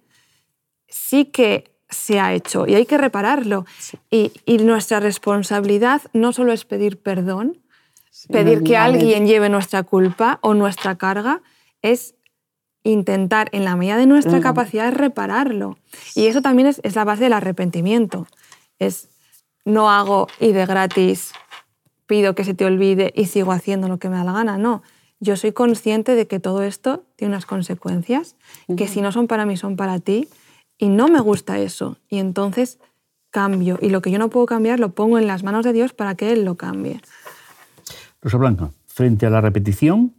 sí 0.88 1.26
que 1.26 1.70
se 1.88 2.20
ha 2.20 2.34
hecho 2.34 2.66
y 2.66 2.74
hay 2.74 2.86
que 2.86 2.98
repararlo. 2.98 3.64
Y, 4.10 4.32
nuestra 4.60 5.00
responsabilidad 5.00 6.02
no 6.12 6.32
solo 6.32 6.52
es 6.52 6.64
pedir 6.64 7.00
perdón, 7.00 7.58
pedir 8.30 8.62
que 8.62 8.76
alguien 8.76 9.26
lleve 9.26 9.48
nuestra 9.48 9.82
culpa 9.84 10.38
o 10.42 10.54
nuestra 10.54 10.96
carga, 10.96 11.40
es 11.80 12.14
intentar 12.82 13.48
en 13.52 13.64
la 13.64 13.76
medida 13.76 13.96
de 13.96 14.06
nuestra 14.06 14.40
capacidad 14.40 14.92
repararlo. 14.92 15.78
Y 16.14 16.26
eso 16.26 16.42
también 16.42 16.68
es, 16.68 16.80
es, 16.82 16.94
la 16.94 17.04
base 17.04 17.24
del 17.24 17.32
arrepentimiento. 17.32 18.26
Es 18.78 19.08
no 19.64 19.90
hago 19.90 20.28
y 20.40 20.52
de 20.52 20.66
gratis 20.66 21.32
pido 22.06 22.34
que 22.34 22.44
se 22.44 22.54
te 22.54 22.64
olvide 22.64 23.12
y 23.14 23.26
sigo 23.26 23.52
haciendo 23.52 23.88
lo 23.88 23.98
que 23.98 24.08
me 24.08 24.16
da 24.16 24.24
la 24.24 24.32
gana. 24.32 24.58
No, 24.58 24.82
yo 25.20 25.36
soy 25.36 25.52
consciente 25.52 26.14
de 26.14 26.26
que 26.26 26.40
todo 26.40 26.62
esto 26.62 27.04
tiene 27.16 27.34
unas 27.34 27.46
consecuencias, 27.46 28.36
que 28.76 28.88
si 28.88 29.00
no 29.00 29.12
son 29.12 29.26
para 29.26 29.46
mí, 29.46 29.56
son 29.56 29.76
para 29.76 29.98
ti, 29.98 30.28
y 30.78 30.88
no 30.88 31.08
me 31.08 31.20
gusta 31.20 31.58
eso. 31.58 31.98
Y 32.08 32.18
entonces 32.18 32.78
cambio. 33.30 33.78
Y 33.82 33.90
lo 33.90 34.00
que 34.00 34.10
yo 34.10 34.18
no 34.18 34.30
puedo 34.30 34.46
cambiar 34.46 34.80
lo 34.80 34.90
pongo 34.90 35.18
en 35.18 35.26
las 35.26 35.42
manos 35.42 35.64
de 35.64 35.72
Dios 35.72 35.92
para 35.92 36.14
que 36.14 36.32
Él 36.32 36.44
lo 36.44 36.56
cambie. 36.56 37.00
Rosa 38.22 38.36
Blanca, 38.36 38.70
frente 38.86 39.26
a 39.26 39.30
la 39.30 39.40
repetición, 39.40 40.14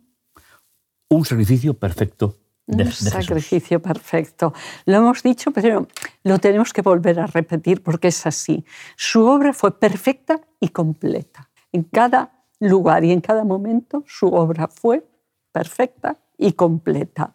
un 1.09 1.25
sacrificio 1.25 1.73
perfecto 1.73 2.35
un 2.69 2.91
sacrificio 2.91 3.81
perfecto. 3.81 4.53
Lo 4.85 4.97
hemos 4.97 5.23
dicho, 5.23 5.51
pero 5.51 5.87
lo 6.23 6.39
tenemos 6.39 6.71
que 6.71 6.81
volver 6.81 7.19
a 7.19 7.27
repetir 7.27 7.81
porque 7.81 8.09
es 8.09 8.25
así. 8.25 8.63
Su 8.95 9.25
obra 9.25 9.53
fue 9.53 9.79
perfecta 9.79 10.41
y 10.59 10.69
completa. 10.69 11.49
En 11.71 11.83
cada 11.83 12.38
lugar 12.59 13.03
y 13.03 13.11
en 13.11 13.21
cada 13.21 13.43
momento 13.43 14.03
su 14.07 14.27
obra 14.27 14.67
fue 14.67 15.05
perfecta 15.51 16.17
y 16.37 16.53
completa. 16.53 17.33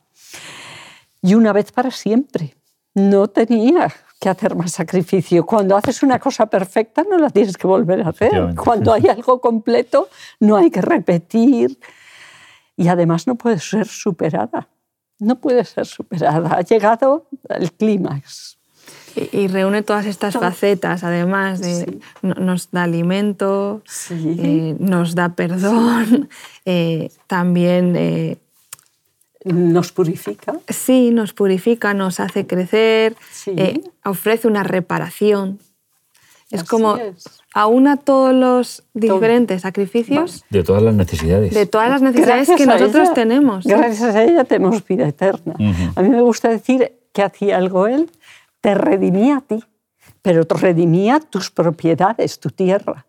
Y 1.23 1.35
una 1.35 1.53
vez 1.53 1.73
para 1.73 1.91
siempre. 1.91 2.55
No 2.95 3.27
tenía 3.27 3.93
que 4.21 4.29
hacer 4.29 4.55
más 4.55 4.71
sacrificio. 4.71 5.45
Cuando 5.45 5.77
haces 5.77 6.03
una 6.05 6.19
cosa 6.21 6.47
perfecta 6.47 7.03
no 7.03 7.19
la 7.19 7.29
tienes 7.29 7.57
que 7.57 7.67
volver 7.67 8.03
a 8.03 8.11
hacer. 8.11 8.55
Cuando 8.55 8.93
hay 8.93 9.09
algo 9.09 9.41
completo 9.41 10.09
no 10.39 10.57
hay 10.57 10.71
que 10.71 10.81
repetir. 10.81 11.79
Y 12.77 12.89
además 12.89 13.27
no 13.27 13.35
puede 13.35 13.59
ser 13.59 13.89
superada 13.89 14.69
no 15.19 15.37
puede 15.37 15.65
ser 15.65 15.87
superada. 15.87 16.57
Ha 16.57 16.63
llegado 16.63 17.27
al 17.49 17.73
clímax. 17.73 18.59
Y, 19.17 19.47
reúne 19.49 19.83
todas 19.83 20.07
estas 20.07 20.35
facetas, 20.35 21.05
además 21.05 21.61
de 21.61 22.01
nos 22.23 22.71
da 22.73 22.83
alimento, 22.83 23.83
eh, 24.11 24.77
nos 24.81 25.15
da 25.15 25.31
perdón, 25.31 26.29
eh, 26.65 27.11
también 27.27 27.95
eh, 27.97 28.39
nos 29.45 29.93
purifica. 29.93 30.55
Sí, 30.69 31.11
nos 31.11 31.33
purifica, 31.33 31.95
nos 31.95 32.19
hace 32.19 32.47
crecer, 32.47 33.15
ofrece 34.05 34.49
una 34.49 34.65
reparación. 34.65 35.61
Es 36.51 36.65
como 36.65 36.99
aúna 37.53 37.97
todos 37.97 38.35
los 38.35 38.85
diferentes 38.95 39.63
sacrificios. 39.63 40.45
De 40.51 40.63
todas 40.63 40.83
las 40.83 40.95
necesidades. 40.95 41.55
De 41.55 41.67
todas 41.67 41.89
las 41.89 42.03
necesidades 42.03 42.49
que 42.57 42.67
nosotros 42.67 43.15
tenemos. 43.15 43.65
Gracias 43.65 44.15
a 44.15 44.23
ella 44.25 44.45
tenemos 44.45 44.85
vida 44.85 45.09
eterna. 45.09 45.55
A 45.95 46.03
mí 46.03 46.09
me 46.09 46.21
gusta 46.21 46.49
decir 46.49 46.93
que 47.13 47.23
hacía 47.23 47.57
algo 47.57 47.87
él, 47.87 48.11
te 48.65 48.75
redimía 48.75 49.37
a 49.37 49.41
ti, 49.43 49.63
pero 50.23 50.47
te 50.47 50.55
redimía 50.55 51.21
tus 51.21 51.51
propiedades, 51.51 52.41
tu 52.41 52.49
tierra. 52.49 53.05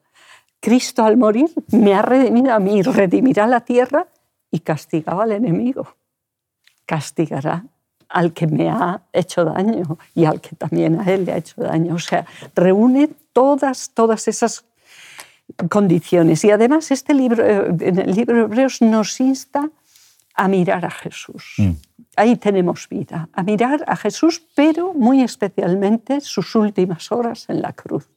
Cristo 0.60 1.06
al 1.06 1.16
morir 1.16 1.50
me 1.72 1.94
ha 1.94 2.02
redimido 2.02 2.54
a 2.54 2.60
mí, 2.60 2.82
redimirá 2.82 3.48
la 3.48 3.62
tierra 3.62 4.06
y 4.52 4.60
castigaba 4.60 5.24
al 5.24 5.32
enemigo. 5.32 5.96
Castigará 6.86 7.64
al 8.10 8.34
que 8.34 8.48
me 8.48 8.70
ha 8.70 9.02
hecho 9.14 9.46
daño 9.46 9.98
y 10.14 10.26
al 10.26 10.42
que 10.42 10.58
también 10.58 11.00
a 11.00 11.06
él 11.06 11.24
le 11.24 11.32
ha 11.32 11.38
hecho 11.38 11.62
daño. 11.62 11.96
O 11.96 12.00
sea, 12.00 12.26
reúne 12.54 13.08
todas, 13.32 13.92
todas 13.94 14.28
esas 14.28 14.66
condiciones. 15.70 16.44
Y 16.44 16.52
además 16.52 16.92
este 16.92 17.14
libro, 17.14 17.46
eh, 17.46 17.74
en 17.80 17.98
el 17.98 18.14
libro 18.14 18.36
de 18.36 18.44
Hebreos 18.44 18.82
nos 18.82 19.22
insta 19.22 19.70
a 20.34 20.50
mirar 20.50 20.84
a 20.84 20.92
Jesús. 20.92 21.54
Mm. 21.60 21.72
Ahí 22.16 22.38
tenemos 22.38 22.88
vida, 22.90 23.30
a 23.34 23.44
mirar 23.44 23.84
a 23.88 23.96
Jesús, 23.96 24.42
pero 24.56 24.94
muy 24.94 25.22
especialmente 25.22 26.22
sus 26.22 26.56
últimas 26.56 27.12
horas 27.12 27.46
en 27.50 27.62
la 27.62 27.74
cruz. 27.74 28.10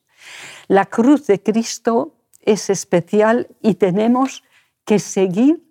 La 0.69 0.87
cruz 0.87 1.27
de 1.27 1.43
Cristo 1.43 2.15
es 2.43 2.71
especial 2.71 3.49
y 3.61 3.75
tenemos 3.75 4.45
que 4.85 4.99
seguir 4.99 5.63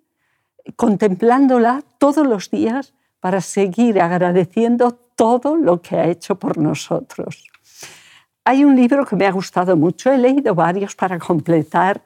contemplándola 0.76 1.82
todos 1.98 2.26
los 2.26 2.50
días 2.50 2.94
para 3.20 3.40
seguir 3.40 4.00
agradeciendo 4.00 4.92
todo 4.92 5.56
lo 5.56 5.80
que 5.82 5.96
ha 5.96 6.06
hecho 6.06 6.38
por 6.38 6.58
nosotros. 6.58 7.44
Hay 8.44 8.64
un 8.64 8.76
libro 8.76 9.04
que 9.04 9.16
me 9.16 9.26
ha 9.26 9.32
gustado 9.32 9.76
mucho, 9.76 10.12
he 10.12 10.18
leído 10.18 10.54
varios 10.54 10.94
para 10.94 11.18
completar 11.18 12.02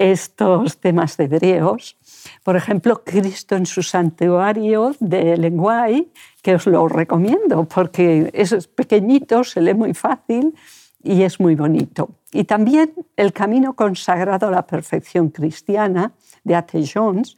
estos 0.00 0.78
temas 0.78 1.18
de 1.18 1.24
hebreos. 1.24 1.98
Por 2.42 2.56
ejemplo, 2.56 3.04
Cristo 3.04 3.54
en 3.54 3.66
su 3.66 3.82
santuario 3.82 4.96
de 4.98 5.36
Lenguay, 5.36 6.10
que 6.42 6.54
os 6.54 6.66
lo 6.66 6.88
recomiendo 6.88 7.64
porque 7.64 8.30
es 8.32 8.66
pequeñito, 8.68 9.44
se 9.44 9.60
lee 9.60 9.74
muy 9.74 9.92
fácil 9.92 10.54
y 11.02 11.22
es 11.22 11.38
muy 11.38 11.54
bonito. 11.54 12.16
Y 12.32 12.44
también 12.44 12.92
El 13.14 13.34
camino 13.34 13.74
consagrado 13.74 14.48
a 14.48 14.50
la 14.50 14.66
perfección 14.66 15.28
cristiana 15.28 16.12
de 16.44 16.54
A.T. 16.54 16.82
Jones, 16.94 17.36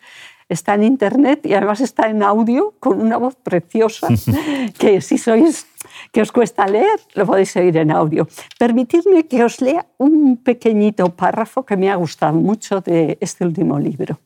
está 0.53 0.75
en 0.75 0.85
internet 0.85 1.45
y 1.45 1.55
además 1.55 1.81
está 1.81 2.09
en 2.09 2.23
audio 2.23 2.75
con 2.79 3.01
una 3.01 3.17
voz 3.17 3.37
preciosa 3.37 4.09
que 4.79 5.01
si 5.01 5.19
sois 5.19 5.67
que 6.13 6.23
os 6.23 6.33
cuesta 6.33 6.67
leer, 6.67 7.01
lo 7.15 7.27
podéis 7.27 7.51
seguir 7.51 7.77
en 7.77 7.91
audio. 7.91 8.29
Permitidme 8.59 9.27
que 9.27 9.45
os 9.45 9.61
lea 9.61 9.87
un 9.99 10.37
pequeñito 10.37 11.09
párrafo 11.17 11.65
que 11.65 11.77
me 11.77 11.91
ha 11.91 11.97
gustado 11.97 12.35
mucho 12.35 12.81
de 12.81 13.19
este 13.21 13.45
último 13.45 13.79
libro. 13.79 14.21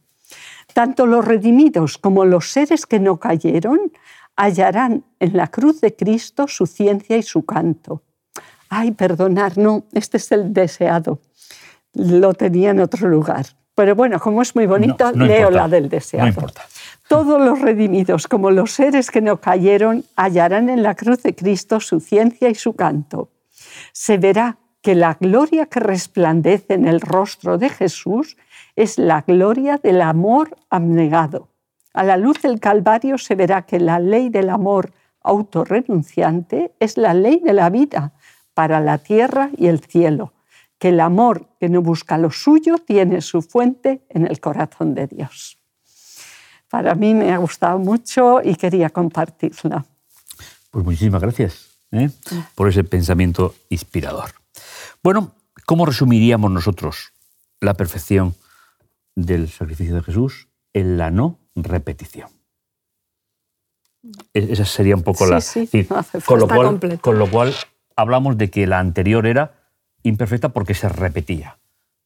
Tanto 0.74 1.06
los 1.06 1.24
redimidos 1.24 1.96
como 1.96 2.24
los 2.24 2.50
seres 2.50 2.86
que 2.86 3.00
no 3.00 3.18
cayeron 3.18 3.92
hallarán 4.36 5.04
en 5.18 5.36
la 5.36 5.46
cruz 5.48 5.80
de 5.80 5.96
Cristo 5.96 6.46
su 6.48 6.66
ciencia 6.66 7.16
y 7.16 7.22
su 7.22 7.46
canto. 7.46 8.02
Ay, 8.68 8.90
perdonar, 8.90 9.56
no, 9.56 9.84
este 9.92 10.18
es 10.18 10.30
el 10.32 10.52
deseado. 10.52 11.20
Lo 11.94 12.34
tenía 12.34 12.70
en 12.70 12.80
otro 12.80 13.08
lugar. 13.08 13.46
Pero 13.76 13.94
bueno, 13.94 14.18
como 14.18 14.40
es 14.40 14.56
muy 14.56 14.64
bonito, 14.64 15.12
leo 15.12 15.50
la 15.50 15.68
del 15.68 15.90
deseado. 15.90 16.24
No 16.24 16.30
importa. 16.30 16.62
Todos 17.08 17.38
los 17.38 17.60
redimidos, 17.60 18.26
como 18.26 18.50
los 18.50 18.72
seres 18.72 19.10
que 19.10 19.20
no 19.20 19.36
cayeron, 19.36 20.02
hallarán 20.16 20.70
en 20.70 20.82
la 20.82 20.94
cruz 20.94 21.22
de 21.22 21.34
Cristo 21.34 21.78
su 21.78 22.00
ciencia 22.00 22.48
y 22.48 22.54
su 22.54 22.72
canto. 22.72 23.28
Se 23.92 24.16
verá 24.16 24.56
que 24.80 24.94
la 24.94 25.18
gloria 25.20 25.66
que 25.66 25.80
resplandece 25.80 26.72
en 26.72 26.88
el 26.88 27.02
rostro 27.02 27.58
de 27.58 27.68
Jesús 27.68 28.38
es 28.76 28.96
la 28.96 29.20
gloria 29.20 29.76
del 29.76 30.00
amor 30.00 30.56
abnegado. 30.70 31.48
A 31.92 32.02
la 32.02 32.16
luz 32.16 32.40
del 32.40 32.60
Calvario 32.60 33.18
se 33.18 33.34
verá 33.34 33.66
que 33.66 33.78
la 33.78 33.98
ley 33.98 34.30
del 34.30 34.48
amor 34.48 34.92
autorrenunciante 35.22 36.72
es 36.80 36.96
la 36.96 37.12
ley 37.12 37.40
de 37.44 37.52
la 37.52 37.68
vida 37.68 38.14
para 38.54 38.80
la 38.80 38.96
tierra 38.96 39.50
y 39.54 39.66
el 39.66 39.80
cielo 39.80 40.32
que 40.78 40.90
el 40.90 41.00
amor 41.00 41.48
que 41.58 41.68
no 41.68 41.82
busca 41.82 42.18
lo 42.18 42.30
suyo 42.30 42.76
tiene 42.78 43.20
su 43.20 43.42
fuente 43.42 44.04
en 44.08 44.26
el 44.26 44.40
corazón 44.40 44.94
de 44.94 45.06
Dios. 45.06 45.58
Para 46.68 46.94
mí 46.94 47.14
me 47.14 47.32
ha 47.32 47.38
gustado 47.38 47.78
mucho 47.78 48.40
y 48.42 48.56
quería 48.56 48.90
compartirla. 48.90 49.84
Pues 50.70 50.84
muchísimas 50.84 51.22
gracias 51.22 51.78
¿eh? 51.92 52.10
por 52.54 52.68
ese 52.68 52.84
pensamiento 52.84 53.54
inspirador. 53.70 54.30
Bueno, 55.02 55.32
¿cómo 55.64 55.86
resumiríamos 55.86 56.50
nosotros 56.50 57.12
la 57.60 57.74
perfección 57.74 58.34
del 59.14 59.48
sacrificio 59.48 59.94
de 59.94 60.02
Jesús? 60.02 60.48
En 60.72 60.98
la 60.98 61.10
no 61.10 61.38
repetición. 61.54 62.28
E-, 64.34 64.52
esa 64.52 64.64
sería 64.64 64.96
un 64.96 65.02
poco 65.02 65.26
la... 65.26 65.40
con, 66.24 66.38
lo 66.38 66.48
cual, 66.48 67.00
con 67.00 67.18
lo 67.18 67.30
cual 67.30 67.54
hablamos 67.96 68.36
de 68.36 68.50
que 68.50 68.66
la 68.66 68.78
anterior 68.78 69.26
era 69.26 69.55
imperfecta 70.08 70.50
porque 70.50 70.74
se 70.74 70.88
repetía. 70.88 71.58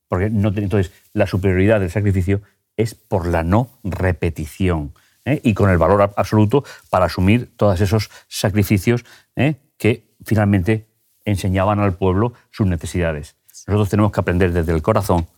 Porque 0.09 0.31
no, 0.31 0.49
entonces, 0.49 0.93
la 1.13 1.27
superioridad 1.27 1.81
del 1.81 1.91
sacrificio 1.91 2.43
es 2.77 2.95
por 2.95 3.27
la 3.27 3.43
no 3.43 3.69
repetición 3.85 4.93
¿eh? 5.25 5.41
y 5.45 5.55
con 5.55 5.71
el 5.71 5.79
valor 5.79 6.13
absoluto 6.17 6.65
para 6.89 7.07
asumir 7.07 7.51
todos 7.57 7.81
esos 7.81 8.11
sacrificios 8.29 9.05
¿eh? 9.37 9.57
que 9.77 10.05
finalmente 10.25 10.87
enseñaban 11.25 11.81
al 11.81 11.95
pueblo 11.95 12.33
sus 12.51 12.67
necesidades. 12.67 13.37
Nosotros 13.67 13.91
tenemos 13.91 14.13
que 14.13 14.21
aprender 14.21 14.53
desde 14.53 14.73
el 14.73 14.83
corazón 14.83 15.29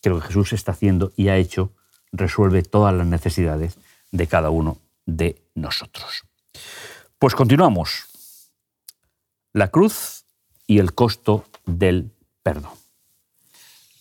que 0.00 0.10
lo 0.10 0.20
que 0.20 0.28
Jesús 0.28 0.52
está 0.52 0.72
haciendo 0.72 1.12
y 1.16 1.28
ha 1.28 1.36
hecho 1.36 1.72
resuelve 2.12 2.62
todas 2.62 2.94
las 2.94 3.06
necesidades 3.06 3.78
de 4.10 4.26
cada 4.26 4.50
uno 4.50 4.78
de 5.04 5.42
nosotros. 5.54 6.24
Pues 7.18 7.34
continuamos. 7.34 8.06
La 9.52 9.68
cruz 9.68 10.24
y 10.66 10.78
el 10.78 10.94
costo 10.94 11.44
del 11.68 12.10
perdón. 12.42 12.72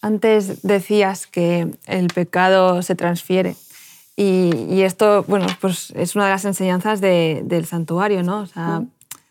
Antes 0.02 0.62
decías 0.62 1.28
que 1.28 1.68
el 1.86 2.08
pecado 2.08 2.82
se 2.82 2.96
transfiere 2.96 3.56
y, 4.20 4.82
esto, 4.82 5.24
bueno, 5.28 5.46
pues 5.62 5.94
es 5.96 6.16
una 6.16 6.26
de 6.26 6.32
las 6.32 6.44
enseñanzas 6.44 7.02
del 7.02 7.66
santuario, 7.66 8.24
¿no? 8.24 8.40
O 8.40 8.46
sea, 8.48 8.84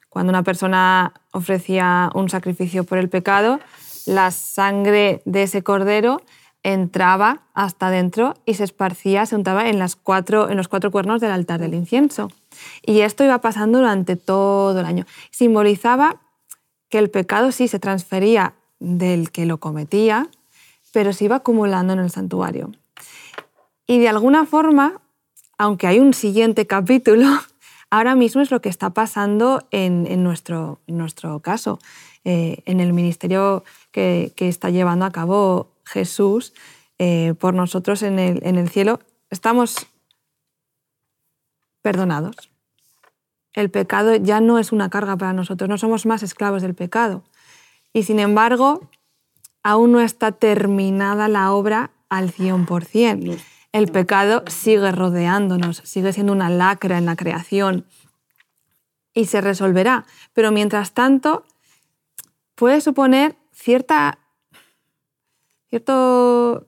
cuando 0.09 0.31
una 0.31 0.45
persona 0.45 1.13
ofrecía 1.33 2.09
un 2.15 2.29
sacrificio 2.29 2.85
por 2.85 2.99
el 2.99 3.09
pecado, 3.09 3.59
la 4.07 4.31
sangre 4.31 5.23
de 5.25 5.43
ese 5.43 5.63
cordero 5.63 6.23
entraba 6.63 7.43
hasta 7.53 7.91
dentro 7.91 8.35
y 8.45 8.55
se 8.55 8.65
esparcía, 8.65 9.27
se 9.27 9.35
untaba 9.35 9.69
en, 9.69 9.81
las 9.81 9.97
cuatro, 9.97 10.51
en 10.51 10.57
los 10.57 10.69
cuatro 10.69 10.93
cuernos 10.93 11.21
del 11.21 11.33
altar 11.33 11.61
del 11.61 11.75
incienso. 11.75 12.29
Y 12.85 13.01
esto 13.01 13.25
iba 13.25 13.41
pasando 13.41 13.79
durante 13.79 14.15
todo 14.15 14.79
el 14.79 14.87
año. 14.87 15.05
Simbolizaba 15.31 16.21
que 16.89 16.99
el 16.99 17.11
pecado 17.11 17.53
sí 17.53 17.69
se 17.69 17.79
transfería 17.79 18.55
del 18.79 19.31
que 19.31 19.47
lo 19.47 19.59
cometía, 19.59 20.29
pero 20.93 21.13
se 21.13 21.25
iba 21.25 21.37
acumulando 21.37 21.93
en 21.93 21.99
el 21.99 22.11
santuario. 22.11 22.73
Y 23.87 23.99
de 23.99 24.09
alguna 24.09 24.47
forma, 24.47 25.01
aunque 25.59 25.87
hay 25.87 25.99
un 25.99 26.15
siguiente 26.15 26.67
capítulo, 26.67 27.27
ahora 27.91 28.15
mismo 28.15 28.41
es 28.41 28.51
lo 28.51 28.61
que 28.61 28.69
está 28.69 28.91
pasando 28.91 29.67
en, 29.71 30.23
nuestro, 30.23 30.81
nuestro 30.87 31.41
caso, 31.41 31.79
eh, 32.25 32.63
en 32.67 32.81
el 32.81 32.93
ministerio 32.93 33.65
que, 33.93 34.33
está 34.37 34.71
llevando 34.71 35.05
a 35.05 35.13
cabo 35.13 35.71
Jesús 35.85 36.53
eh, 36.99 37.35
por 37.39 37.55
nosotros 37.55 38.03
en 38.03 38.19
el, 38.19 38.41
en 38.45 38.57
el 38.57 38.69
cielo, 38.69 39.01
estamos 39.31 39.87
perdonados. 41.83 42.56
El 43.57 43.71
pecado 43.71 44.15
ya 44.15 44.41
no 44.41 44.61
es 44.61 44.71
una 44.71 44.91
carga 44.91 45.17
para 45.17 45.33
nosotros, 45.33 45.69
no 45.69 45.79
somos 45.79 46.07
más 46.07 46.23
esclavos 46.23 46.63
del 46.63 46.75
pecado. 46.75 47.25
Y 47.93 48.05
sin 48.05 48.21
embargo, 48.21 48.89
aún 49.65 49.93
no 49.93 50.01
está 50.01 50.31
terminada 50.31 51.27
la 51.27 51.51
obra 51.53 51.91
al 52.09 52.33
100%. 52.33 53.39
El 53.73 53.89
pecado 53.91 54.45
sigue 54.47 54.93
rodeándonos, 54.93 55.79
sigue 55.79 56.13
siendo 56.13 56.33
una 56.33 56.51
lacra 56.51 56.99
en 56.99 57.07
la 57.07 57.17
creación 57.17 57.87
y 59.15 59.25
se 59.25 59.41
resolverá. 59.41 60.05
Pero 60.35 60.53
mientras 60.53 60.93
tanto, 60.93 61.45
puede 62.55 62.81
suponer 62.83 63.37
cierta 63.53 64.19
cierto, 65.71 66.67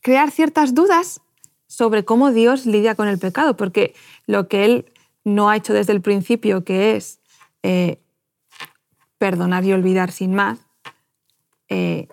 crear 0.00 0.30
ciertas 0.30 0.74
dudas 0.74 1.20
sobre 1.68 2.04
cómo 2.04 2.32
Dios 2.32 2.66
lidia 2.66 2.94
con 2.94 3.08
el 3.08 3.18
pecado, 3.18 3.56
porque 3.56 3.94
lo 4.26 4.48
que 4.48 4.64
Él 4.64 4.92
no 5.26 5.50
ha 5.50 5.56
hecho 5.56 5.74
desde 5.74 5.92
el 5.92 6.00
principio, 6.00 6.62
que 6.62 6.94
es 6.94 7.18
eh, 7.64 7.98
perdonar 9.18 9.64
y 9.64 9.72
olvidar 9.72 10.12
sin 10.12 10.34
más, 10.36 10.60
eh, 11.68 12.06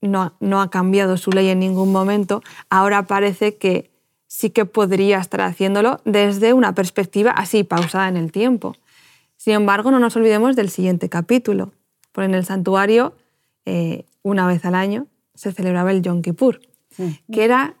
no, 0.00 0.34
no, 0.40 0.60
ha 0.60 0.70
cambiado 0.70 1.16
su 1.16 1.30
ley 1.30 1.48
en 1.50 1.60
ningún 1.60 1.92
momento, 1.92 2.42
ahora 2.68 3.04
parece 3.06 3.58
que 3.58 3.92
sí 4.26 4.50
que 4.50 4.64
podría 4.64 5.18
estar 5.18 5.42
haciéndolo 5.42 6.00
desde 6.04 6.52
una 6.52 6.74
perspectiva 6.74 7.30
así, 7.30 7.62
pausada 7.62 8.08
en 8.08 8.16
el 8.16 8.32
tiempo. 8.32 8.74
Sin 9.36 9.52
embargo, 9.52 9.92
no 9.92 10.00
nos 10.00 10.16
olvidemos 10.16 10.56
del 10.56 10.68
siguiente 10.68 11.08
capítulo, 11.08 11.72
porque 12.10 12.26
en 12.26 12.34
el 12.34 12.44
santuario, 12.44 13.14
eh, 13.66 14.04
una 14.22 14.48
vez 14.48 14.64
al 14.64 14.74
año, 14.74 15.06
se 15.36 15.52
celebraba 15.52 15.92
el 15.92 16.02
Yom 16.02 16.22
Kippur, 16.22 16.60
que 17.32 17.44
era 17.44 17.76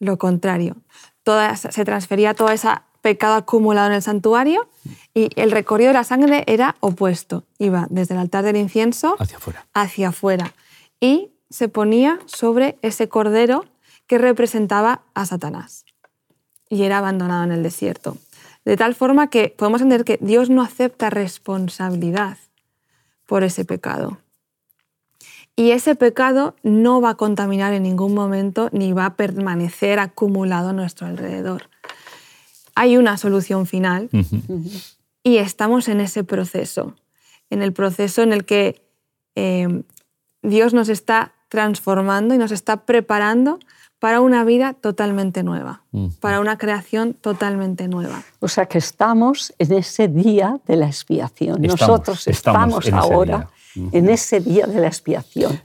lo 0.00 0.18
contrario. 0.18 0.76
Toda, 1.22 1.54
se 1.54 1.84
transfería 1.84 2.34
todo 2.34 2.48
ese 2.50 2.68
pecado 3.00 3.34
acumulado 3.34 3.88
en 3.88 3.94
el 3.94 4.02
santuario 4.02 4.68
y 5.14 5.30
el 5.40 5.50
recorrido 5.50 5.88
de 5.88 5.94
la 5.94 6.04
sangre 6.04 6.44
era 6.46 6.76
opuesto. 6.80 7.44
Iba 7.58 7.86
desde 7.90 8.14
el 8.14 8.20
altar 8.20 8.44
del 8.44 8.56
incienso 8.56 9.16
hacia 9.18 9.36
afuera. 9.36 9.66
Hacia 9.74 10.08
afuera. 10.08 10.54
Y 11.00 11.32
se 11.50 11.68
ponía 11.68 12.18
sobre 12.26 12.78
ese 12.82 13.08
cordero 13.08 13.64
que 14.06 14.18
representaba 14.18 15.02
a 15.14 15.26
Satanás. 15.26 15.84
Y 16.68 16.82
era 16.82 16.98
abandonado 16.98 17.44
en 17.44 17.52
el 17.52 17.62
desierto. 17.62 18.16
De 18.64 18.76
tal 18.76 18.94
forma 18.94 19.30
que 19.30 19.54
podemos 19.56 19.80
entender 19.80 20.04
que 20.04 20.18
Dios 20.20 20.50
no 20.50 20.62
acepta 20.62 21.08
responsabilidad 21.08 22.36
por 23.26 23.44
ese 23.44 23.64
pecado. 23.64 24.18
Y 25.56 25.72
ese 25.72 25.96
pecado 25.96 26.54
no 26.62 27.00
va 27.00 27.10
a 27.10 27.14
contaminar 27.16 27.72
en 27.72 27.82
ningún 27.82 28.14
momento 28.14 28.68
ni 28.72 28.92
va 28.92 29.06
a 29.06 29.16
permanecer 29.16 29.98
acumulado 29.98 30.68
a 30.68 30.72
nuestro 30.72 31.06
alrededor. 31.06 31.68
Hay 32.78 32.96
una 32.96 33.16
solución 33.16 33.66
final 33.66 34.08
y 35.24 35.38
estamos 35.38 35.88
en 35.88 36.00
ese 36.00 36.22
proceso, 36.22 36.94
en 37.50 37.60
el 37.60 37.72
proceso 37.72 38.22
en 38.22 38.32
el 38.32 38.44
que 38.44 38.88
eh, 39.34 39.82
Dios 40.42 40.74
nos 40.74 40.88
está 40.88 41.32
transformando 41.48 42.36
y 42.36 42.38
nos 42.38 42.52
está 42.52 42.84
preparando 42.86 43.58
para 43.98 44.20
una 44.20 44.44
vida 44.44 44.74
totalmente 44.74 45.42
nueva, 45.42 45.82
para 46.20 46.38
una 46.38 46.56
creación 46.56 47.14
totalmente 47.14 47.88
nueva. 47.88 48.22
O 48.38 48.46
sea 48.46 48.66
que 48.66 48.78
estamos 48.78 49.52
en 49.58 49.72
ese 49.72 50.06
día 50.06 50.60
de 50.68 50.76
la 50.76 50.86
expiación. 50.86 51.60
Nosotros 51.60 52.28
estamos, 52.28 52.88
ahora 52.92 53.50
en 53.74 54.08
ese 54.08 54.38
día 54.38 54.68
de 54.68 54.80
la 54.80 54.86
expiación. 54.86 55.60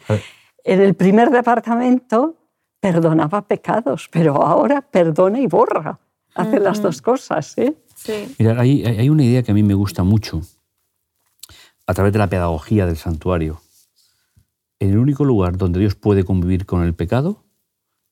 En 0.63 0.81
el 0.81 0.95
primer 0.95 1.29
departamento 1.29 2.37
perdonaba 2.79 3.43
pecados, 3.43 4.09
pero 4.11 4.41
ahora 4.41 4.81
perdona 4.81 5.39
y 5.39 5.45
borra. 5.45 5.99
Hace 6.35 6.59
las 6.59 6.81
dos 6.81 7.01
cosas. 7.01 7.57
¿eh? 7.57 7.75
Mira, 8.37 8.59
hay, 8.59 8.85
hay 8.85 9.09
una 9.09 9.23
idea 9.23 9.43
que 9.43 9.51
a 9.51 9.55
mí 9.55 9.63
me 9.63 9.73
gusta 9.73 10.03
mucho 10.03 10.41
a 11.85 11.93
través 11.93 12.13
de 12.13 12.19
la 12.19 12.27
pedagogía 12.27 12.85
del 12.85 12.97
santuario. 12.97 13.61
En 14.79 14.91
el 14.91 14.97
único 14.97 15.25
lugar 15.25 15.57
donde 15.57 15.79
Dios 15.79 15.95
puede 15.95 16.23
convivir 16.23 16.65
con 16.65 16.83
el 16.83 16.93
pecado 16.93 17.43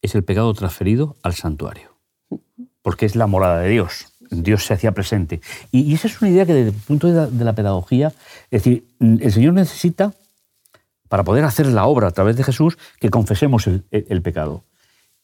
es 0.01 0.15
el 0.15 0.23
pecado 0.23 0.53
transferido 0.53 1.15
al 1.21 1.33
santuario, 1.33 1.97
porque 2.81 3.05
es 3.05 3.15
la 3.15 3.27
morada 3.27 3.59
de 3.59 3.69
Dios. 3.69 4.07
Dios 4.31 4.65
se 4.65 4.73
hacía 4.73 4.93
presente. 4.93 5.41
Y, 5.71 5.93
esa 5.93 6.07
es 6.07 6.21
una 6.21 6.31
idea 6.31 6.45
que 6.45 6.53
desde 6.53 6.69
el 6.69 6.75
punto 6.75 7.07
de 7.07 7.43
la, 7.43 7.53
pedagogía, 7.53 8.13
es 8.49 8.63
decir, 8.63 8.87
el 8.99 9.31
Señor 9.31 9.53
necesita, 9.53 10.13
para 11.09 11.25
poder 11.25 11.43
hacer 11.43 11.67
la 11.67 11.85
obra 11.85 12.07
a 12.07 12.11
través 12.11 12.37
de 12.37 12.43
Jesús, 12.43 12.77
que 12.99 13.09
confesemos 13.09 13.67
el, 13.67 14.21
pecado. 14.21 14.63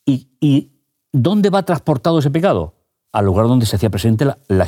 Y, 0.05 0.71
dónde 1.13 1.49
va 1.49 1.63
transportado 1.63 2.19
ese 2.19 2.29
pecado? 2.29 2.73
Al 3.11 3.25
lugar 3.25 3.47
donde 3.47 3.65
se 3.65 3.75
hacía 3.75 3.89
presente 3.89 4.25
la, 4.25 4.37
la 4.47 4.67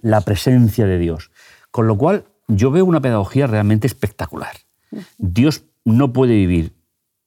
la 0.00 0.20
presencia 0.20 0.86
de 0.86 0.98
Dios. 0.98 1.30
Con 1.70 1.86
lo 1.86 1.98
cual, 1.98 2.24
yo 2.48 2.70
veo 2.70 2.84
una 2.84 3.00
pedagogía 3.00 3.46
realmente 3.46 3.86
espectacular. 3.86 4.56
Dios 5.18 5.64
no 5.84 6.12
puede 6.12 6.34
vivir 6.34 6.72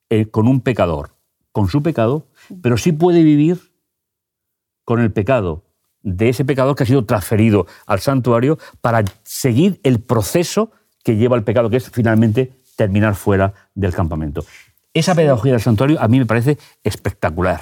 eh, 0.10 0.28
con 0.28 0.48
un 0.48 0.62
pecador, 0.62 1.16
con 1.52 1.68
su 1.70 1.84
pecado, 1.84 2.28
pero 2.62 2.78
sí 2.78 2.92
puede 2.92 3.24
vivir 3.24 3.74
con 4.86 5.02
el 5.02 5.12
pecado 5.12 5.66
de 6.02 6.30
ese 6.30 6.46
pecador 6.46 6.76
que 6.76 6.84
ha 6.84 6.88
sido 6.88 7.06
transferido 7.06 7.68
al 7.86 8.00
santuario 8.00 8.58
para 8.80 9.04
seguir 9.24 9.80
el 9.84 10.00
proceso 10.00 10.72
que 11.04 11.18
lleva 11.18 11.36
el 11.36 11.44
pecado, 11.44 11.70
que 11.70 11.78
es 11.78 11.90
finalmente 11.90 12.62
terminar 12.76 13.16
fuera 13.16 13.54
del 13.76 13.94
campamento. 13.94 14.46
Esa 14.94 15.16
pedagogía 15.16 15.52
del 15.52 15.62
santuario 15.62 16.00
a 16.00 16.08
mí 16.08 16.20
me 16.20 16.26
parece 16.26 16.58
espectacular. 16.84 17.62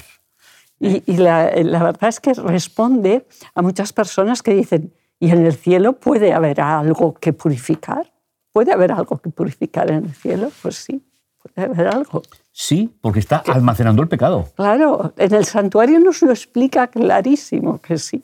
Y, 0.78 1.16
la, 1.16 1.50
verdad 1.54 2.08
es 2.08 2.20
que 2.20 2.34
responde 2.34 3.26
a 3.54 3.62
muchas 3.62 3.92
personas 3.92 4.42
que 4.42 4.54
dicen, 4.54 4.92
¿y 5.18 5.30
en 5.30 5.46
el 5.46 5.54
cielo 5.54 5.94
puede 5.94 6.32
haber 6.32 6.60
algo 6.60 7.14
que 7.14 7.32
purificar? 7.32 8.12
¿Puede 8.52 8.72
haber 8.72 8.92
algo 8.92 9.16
que 9.18 9.30
purificar 9.30 9.90
en 9.90 10.04
el 10.04 10.14
cielo? 10.14 10.50
Pues 10.62 10.76
sí, 10.76 11.02
puede 11.42 11.66
haber 11.66 11.88
algo. 11.88 12.22
Sí, 12.52 12.94
porque 13.00 13.20
está 13.20 13.38
almacenando 13.38 14.02
el 14.02 14.08
pecado. 14.08 14.48
Claro, 14.56 15.14
en 15.16 15.34
el 15.34 15.44
santuario 15.46 15.98
nos 15.98 16.20
lo 16.22 16.30
explica 16.30 16.88
clarísimo 16.88 17.80
que 17.80 17.98
sí 17.98 18.22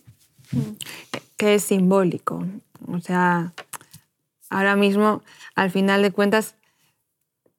que 1.43 1.57
es 1.57 1.65
simbólico. 1.65 2.47
O 2.87 3.01
sea, 3.01 3.53
ahora 4.49 4.77
mismo, 4.77 5.23
al 5.57 5.73
final 5.73 6.01
de 6.01 6.13
cuentas, 6.13 6.55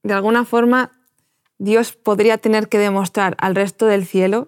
de 0.03 0.13
alguna 0.13 0.45
forma, 0.45 0.91
Dios 1.57 1.91
podría 1.91 2.37
tener 2.37 2.69
que 2.69 2.79
demostrar 2.79 3.35
al 3.39 3.55
resto 3.55 3.85
del 3.85 4.05
cielo 4.05 4.47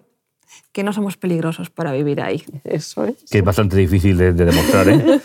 que 0.72 0.82
no 0.82 0.92
somos 0.92 1.16
peligrosos 1.16 1.70
para 1.70 1.92
vivir 1.92 2.20
ahí. 2.20 2.42
Eso 2.64 3.04
es. 3.04 3.16
Que 3.30 3.38
es 3.38 3.44
bastante 3.44 3.76
difícil 3.76 4.16
de, 4.16 4.32
de 4.32 4.44
demostrar, 4.46 4.88
¿eh? 4.88 4.94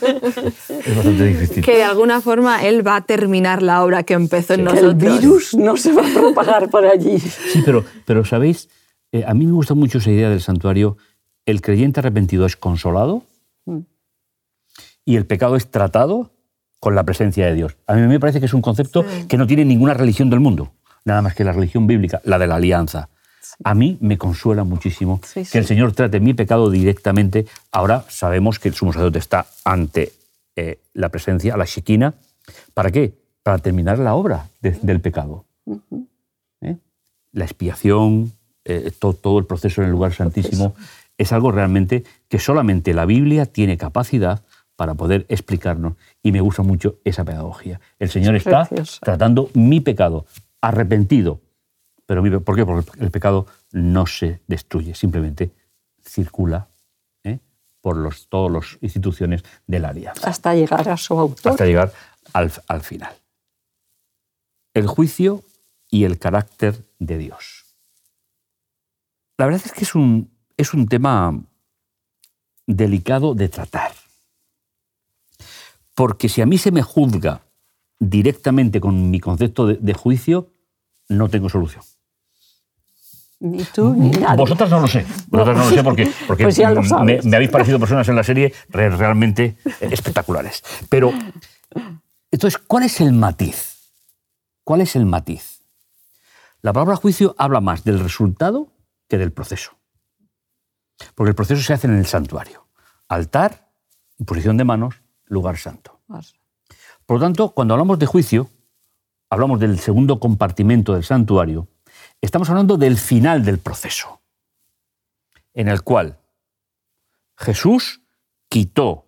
es 0.86 0.96
bastante 0.96 1.26
difícil. 1.26 1.64
Que 1.64 1.78
de 1.78 1.84
alguna 1.84 2.22
forma 2.22 2.64
Él 2.66 2.86
va 2.86 2.96
a 2.98 3.02
terminar 3.02 3.62
la 3.62 3.84
obra 3.84 4.04
que 4.04 4.14
empezó 4.14 4.54
en 4.54 4.66
Que 4.66 4.80
el 4.80 4.86
nosotros. 4.98 5.20
virus 5.22 5.54
no 5.56 5.78
se 5.78 5.92
va 5.94 6.02
a 6.10 6.14
propagar 6.14 6.70
por 6.70 6.86
allí. 6.86 7.20
Sí, 7.20 7.62
pero, 7.66 7.84
pero 8.06 8.26
¿sabéis? 8.26 8.70
Eh, 9.12 9.24
a 9.28 9.34
mí 9.34 9.46
me 9.46 9.52
gusta 9.52 9.74
mucho 9.74 9.98
esa 9.98 10.10
idea 10.12 10.30
del 10.30 10.42
santuario. 10.42 10.98
El 11.46 11.62
creyente 11.62 12.00
arrepentido 12.00 12.46
es 12.46 12.56
consolado 12.56 13.24
y 15.06 15.16
el 15.16 15.26
pecado 15.26 15.56
es 15.56 15.70
tratado 15.70 16.32
con 16.80 16.96
la 16.96 17.04
presencia 17.04 17.46
de 17.46 17.56
Dios. 17.56 17.78
A 17.88 17.96
mí 17.96 18.02
me 18.08 18.20
parece 18.20 18.40
que 18.40 18.46
es 18.46 18.54
un 18.54 18.62
concepto 18.62 19.04
Sí. 19.04 19.28
que 19.28 19.38
no 19.38 19.48
tiene 19.48 19.66
ninguna 19.66 19.94
religión 19.94 20.30
del 20.30 20.40
mundo, 20.40 20.72
nada 21.06 21.22
más 21.22 21.36
que 21.36 21.44
la 21.44 21.52
religión 21.52 21.88
bíblica, 21.88 22.22
la 22.24 22.40
de 22.40 22.48
la 22.48 22.56
alianza. 22.56 23.10
A 23.64 23.74
mí 23.76 23.98
me 24.02 24.18
consuela 24.18 24.64
muchísimo 24.64 25.20
Sí, 25.24 25.44
que 25.52 25.58
el 25.58 25.66
Señor 25.66 25.92
trate 25.94 26.20
mi 26.20 26.34
pecado 26.34 26.70
directamente. 26.70 27.46
Ahora 27.72 28.06
sabemos 28.10 28.60
que 28.60 28.70
el 28.70 28.76
sumo 28.76 28.94
sacerdote 28.94 29.20
está 29.20 29.46
ante 29.66 30.12
eh, 30.56 30.80
la 30.94 31.10
presencia, 31.10 31.56
la 31.58 31.66
Shekinah. 31.66 32.14
¿Para 32.74 32.92
qué? 32.92 33.14
Para 33.44 33.58
terminar 33.60 34.00
la 34.00 34.16
obra 34.16 34.50
de- 34.62 34.72
del 34.82 35.00
pecado. 35.02 35.46
¿eh? 36.62 36.78
La 37.32 37.46
expiación, 37.46 38.34
eh, 38.66 38.92
to- 39.00 39.14
todo 39.14 39.40
el 39.40 39.46
proceso 39.46 39.82
en 39.82 39.86
el 39.88 39.92
lugar 39.92 40.14
santísimo, 40.14 40.76
es 41.18 41.32
algo 41.32 41.52
realmente 41.52 42.04
que 42.28 42.40
solamente 42.40 42.94
la 42.94 43.06
Biblia 43.06 43.46
tiene 43.46 43.78
capacidad 43.78 44.44
para 44.76 44.96
poder 44.96 45.26
explicarnos. 45.30 45.94
Y 46.24 46.32
me 46.32 46.42
gusta 46.42 46.64
mucho 46.64 46.96
esa 47.04 47.24
pedagogía. 47.24 47.80
El 48.00 48.10
Señor 48.10 48.36
Es 48.36 48.46
está 48.46 48.66
precioso. 48.66 49.00
tratando 49.04 49.50
mi 49.54 49.80
pecado, 49.80 50.26
arrepentido. 50.62 51.40
Pero 52.06 52.22
mi 52.22 52.30
pe- 52.30 52.40
¿Por 52.40 52.56
qué? 52.56 52.66
Porque 52.66 53.00
el 53.00 53.12
pecado 53.12 53.48
no 53.72 54.06
se 54.06 54.42
destruye, 54.48 54.96
simplemente 54.96 55.52
circula 56.04 56.70
¿eh? 57.24 57.40
por 57.82 57.96
los, 57.98 58.28
todas 58.28 58.52
las 58.52 58.78
instituciones 58.82 59.44
del 59.68 59.86
área 59.86 60.14
Hasta 60.24 60.54
llegar 60.56 60.90
a 60.90 60.98
su 60.98 61.18
autor. 61.18 61.52
hasta 61.54 61.66
llegar 61.66 61.94
al, 62.34 62.52
al 62.68 62.82
final. 62.82 63.14
El 64.74 64.88
juicio 64.88 65.44
y 65.90 66.06
el 66.06 66.18
carácter 66.20 66.86
de 67.00 67.18
Dios. 67.18 67.66
La 69.38 69.46
verdad 69.46 69.62
es 69.66 69.72
que 69.72 69.84
es 69.84 69.96
un, 69.96 70.32
es 70.58 70.74
un 70.74 70.88
tema 70.88 71.34
delicado 72.68 73.34
de 73.36 73.50
tratar. 73.50 73.92
Porque 75.96 76.30
si 76.30 76.42
a 76.42 76.46
mí 76.46 76.58
se 76.58 76.72
me 76.72 76.82
juzga 76.82 77.42
directamente 78.00 78.80
con 78.80 79.10
mi 79.12 79.20
concepto 79.20 79.68
de, 79.68 79.76
de 79.76 79.94
juicio, 79.94 80.50
no 81.12 81.30
tengo 81.30 81.50
solución. 81.50 81.84
Ni 83.40 83.64
tú 83.64 83.94
ni 83.96 84.12
nadie. 84.12 84.38
Vosotras 84.38 84.70
no 84.70 84.80
lo 84.82 84.88
sé. 84.88 85.06
Vosotras 85.28 85.58
no 85.58 85.66
lo 85.66 85.72
sé 85.72 85.84
porque, 85.84 86.12
porque 86.28 86.44
Pues 86.44 86.58
lo 86.60 86.82
me, 87.04 87.20
habéis 87.36 87.50
parecido 87.50 87.80
personas 87.80 88.08
en 88.08 88.16
la 88.16 88.24
serie 88.24 88.54
re- 88.70 88.90
realmente 88.90 89.58
espectaculares. 89.80 90.64
Pero, 90.90 91.12
entonces, 92.30 92.60
¿cuál 92.68 92.84
es 92.84 93.02
el 93.02 93.14
matiz? 93.14 93.78
¿Cuál 94.64 94.82
es 94.82 94.96
el 94.96 95.06
matiz? 95.08 95.64
La 96.62 96.72
palabra 96.72 96.96
juicio 96.98 97.34
habla 97.40 97.62
más 97.62 97.84
del 97.84 98.00
resultado 98.00 98.72
que 99.10 99.18
del 99.18 99.32
proceso. 99.32 99.72
Porque 101.16 101.30
el 101.30 101.36
proceso 101.36 101.64
se 101.64 101.74
hace 101.74 101.88
en 101.88 101.96
el 101.98 102.06
santuario. 102.06 102.68
Altar, 103.08 103.72
imposición 104.20 104.56
de 104.58 104.66
manos, 104.66 105.02
lugar 105.26 105.58
santo. 105.58 106.00
Por 107.08 107.18
lo 107.18 107.26
tanto, 107.26 107.50
cuando 107.50 107.74
hablamos 107.74 107.98
de 107.98 108.06
juicio, 108.06 108.52
hablamos 109.32 109.62
del 109.62 109.80
segundo 109.80 110.20
compartimento 110.20 110.94
del 110.94 111.06
santuario, 111.06 111.68
estamos 112.20 112.50
hablando 112.50 112.78
del 112.78 112.98
final 112.98 113.44
del 113.46 113.60
proceso, 113.60 114.22
en 115.54 115.70
el 115.70 115.82
cual 115.84 116.20
Jesús 117.38 118.02
quitó 118.50 119.06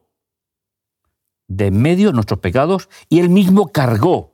de 1.47 1.67
en 1.67 1.81
medio 1.81 2.13
nuestros 2.13 2.39
pecados 2.39 2.89
y 3.09 3.19
él 3.19 3.29
mismo 3.29 3.67
cargó 3.67 4.31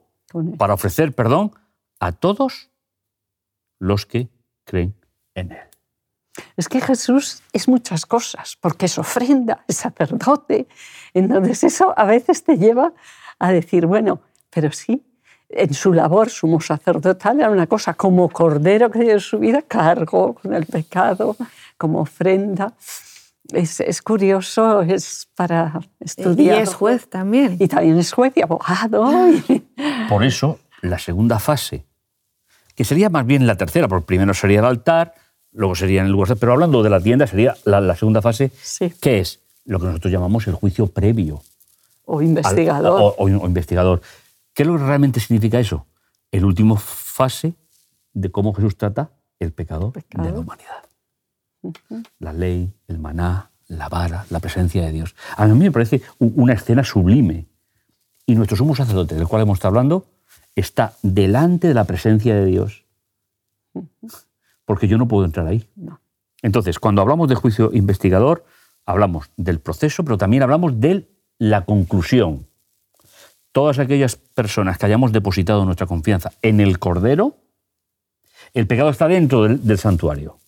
para 0.56 0.74
ofrecer 0.74 1.12
perdón 1.12 1.52
a 1.98 2.12
todos 2.12 2.70
los 3.80 4.06
que 4.06 4.28
creen 4.64 4.94
en 5.34 5.52
él. 5.52 5.66
Es 6.56 6.68
que 6.68 6.80
Jesús 6.80 7.42
es 7.52 7.66
muchas 7.66 8.06
cosas, 8.06 8.56
porque 8.60 8.86
es 8.86 8.96
ofrenda, 8.96 9.64
es 9.66 9.78
sacerdote. 9.78 10.68
Entonces 11.12 11.64
eso 11.64 11.92
a 11.98 12.04
veces 12.04 12.44
te 12.44 12.56
lleva 12.56 12.92
a 13.40 13.50
decir, 13.50 13.86
bueno, 13.86 14.22
pero 14.50 14.70
sí, 14.70 15.04
en 15.52 15.74
su 15.74 15.92
labor 15.92 16.30
sumo 16.30 16.60
sacerdotal 16.60 17.40
era 17.40 17.50
una 17.50 17.66
cosa 17.66 17.94
como 17.94 18.28
cordero 18.28 18.90
que 18.90 19.00
dio 19.00 19.18
su 19.20 19.38
vida, 19.38 19.62
cargó 19.66 20.34
con 20.34 20.54
el 20.54 20.66
pecado, 20.66 21.36
como 21.76 22.00
ofrenda. 22.00 22.72
Es, 23.52 23.80
es 23.80 24.00
curioso, 24.00 24.82
es 24.82 25.28
para 25.34 25.80
Y 25.98 26.04
estudiar. 26.04 26.58
es 26.60 26.74
juez 26.74 27.08
también. 27.10 27.56
Y 27.58 27.66
también 27.66 27.98
es 27.98 28.12
juez 28.12 28.32
y 28.36 28.42
abogado. 28.42 29.10
y- 29.48 29.62
Por 30.08 30.22
eso, 30.24 30.60
la 30.82 30.98
segunda 30.98 31.38
fase, 31.40 31.84
que 32.76 32.84
sería 32.84 33.08
más 33.10 33.26
bien 33.26 33.46
la 33.46 33.56
tercera, 33.56 33.88
porque 33.88 34.06
primero 34.06 34.34
sería 34.34 34.60
el 34.60 34.66
altar, 34.66 35.14
luego 35.52 35.74
sería 35.74 36.00
en 36.00 36.06
el 36.06 36.12
lugar, 36.12 36.36
pero 36.36 36.52
hablando 36.52 36.82
de 36.84 36.90
la 36.90 37.00
tienda, 37.00 37.26
sería 37.26 37.56
la, 37.64 37.80
la 37.80 37.96
segunda 37.96 38.22
fase, 38.22 38.52
Sí. 38.62 38.90
que 39.00 39.18
es 39.18 39.40
lo 39.64 39.80
que 39.80 39.86
nosotros 39.86 40.12
llamamos 40.12 40.46
el 40.46 40.54
juicio 40.54 40.86
previo. 40.86 41.42
o 42.04 42.18
al- 42.20 42.24
investigador. 42.26 43.00
o, 43.00 43.06
o- 43.18 43.24
o 43.24 43.46
investigador. 43.46 44.00
¿Qué 44.60 44.64
es 44.64 44.68
lo 44.68 44.76
que 44.76 44.84
realmente 44.84 45.20
significa 45.20 45.58
eso? 45.58 45.86
El 46.30 46.44
último 46.44 46.76
fase 46.76 47.54
de 48.12 48.30
cómo 48.30 48.52
Jesús 48.52 48.76
trata 48.76 49.10
el 49.38 49.54
pecado, 49.54 49.90
Pecado. 49.90 50.26
de 50.26 50.32
la 50.34 50.38
humanidad. 50.40 50.84
La 52.18 52.34
ley, 52.34 52.70
el 52.86 52.98
maná, 52.98 53.52
la 53.68 53.88
vara, 53.88 54.26
la 54.28 54.38
presencia 54.38 54.84
de 54.84 54.92
Dios. 54.92 55.16
A 55.38 55.46
mí 55.46 55.58
me 55.58 55.70
parece 55.70 56.02
una 56.18 56.52
escena 56.52 56.84
sublime. 56.84 57.46
Y 58.26 58.34
nuestro 58.34 58.54
sumo 58.54 58.76
sacerdote, 58.76 59.14
del 59.14 59.26
cual 59.26 59.40
hemos 59.40 59.56
estado 59.56 59.70
hablando, 59.70 60.04
está 60.54 60.92
delante 61.00 61.68
de 61.68 61.72
la 61.72 61.84
presencia 61.84 62.34
de 62.34 62.44
Dios. 62.44 62.84
Porque 64.66 64.88
yo 64.88 64.98
no 64.98 65.08
puedo 65.08 65.24
entrar 65.24 65.46
ahí. 65.46 65.66
No. 65.74 66.02
Entonces, 66.42 66.78
cuando 66.78 67.00
hablamos 67.00 67.30
de 67.30 67.34
juicio 67.34 67.70
investigador, 67.72 68.44
hablamos 68.84 69.30
del 69.38 69.58
proceso, 69.58 70.04
pero 70.04 70.18
también 70.18 70.42
hablamos 70.42 70.78
de 70.80 71.08
la 71.38 71.64
conclusión. 71.64 72.49
Todas 73.52 73.78
aquellas 73.78 74.16
personas 74.16 74.78
que 74.78 74.86
hayamos 74.86 75.12
depositado 75.12 75.64
nuestra 75.64 75.86
confianza 75.86 76.32
en 76.42 76.60
el 76.60 76.78
Cordero, 76.78 77.36
el 78.54 78.66
pecado 78.66 78.90
está 78.90 79.08
dentro 79.08 79.42
del, 79.42 79.66
del 79.66 79.78
santuario 79.78 80.38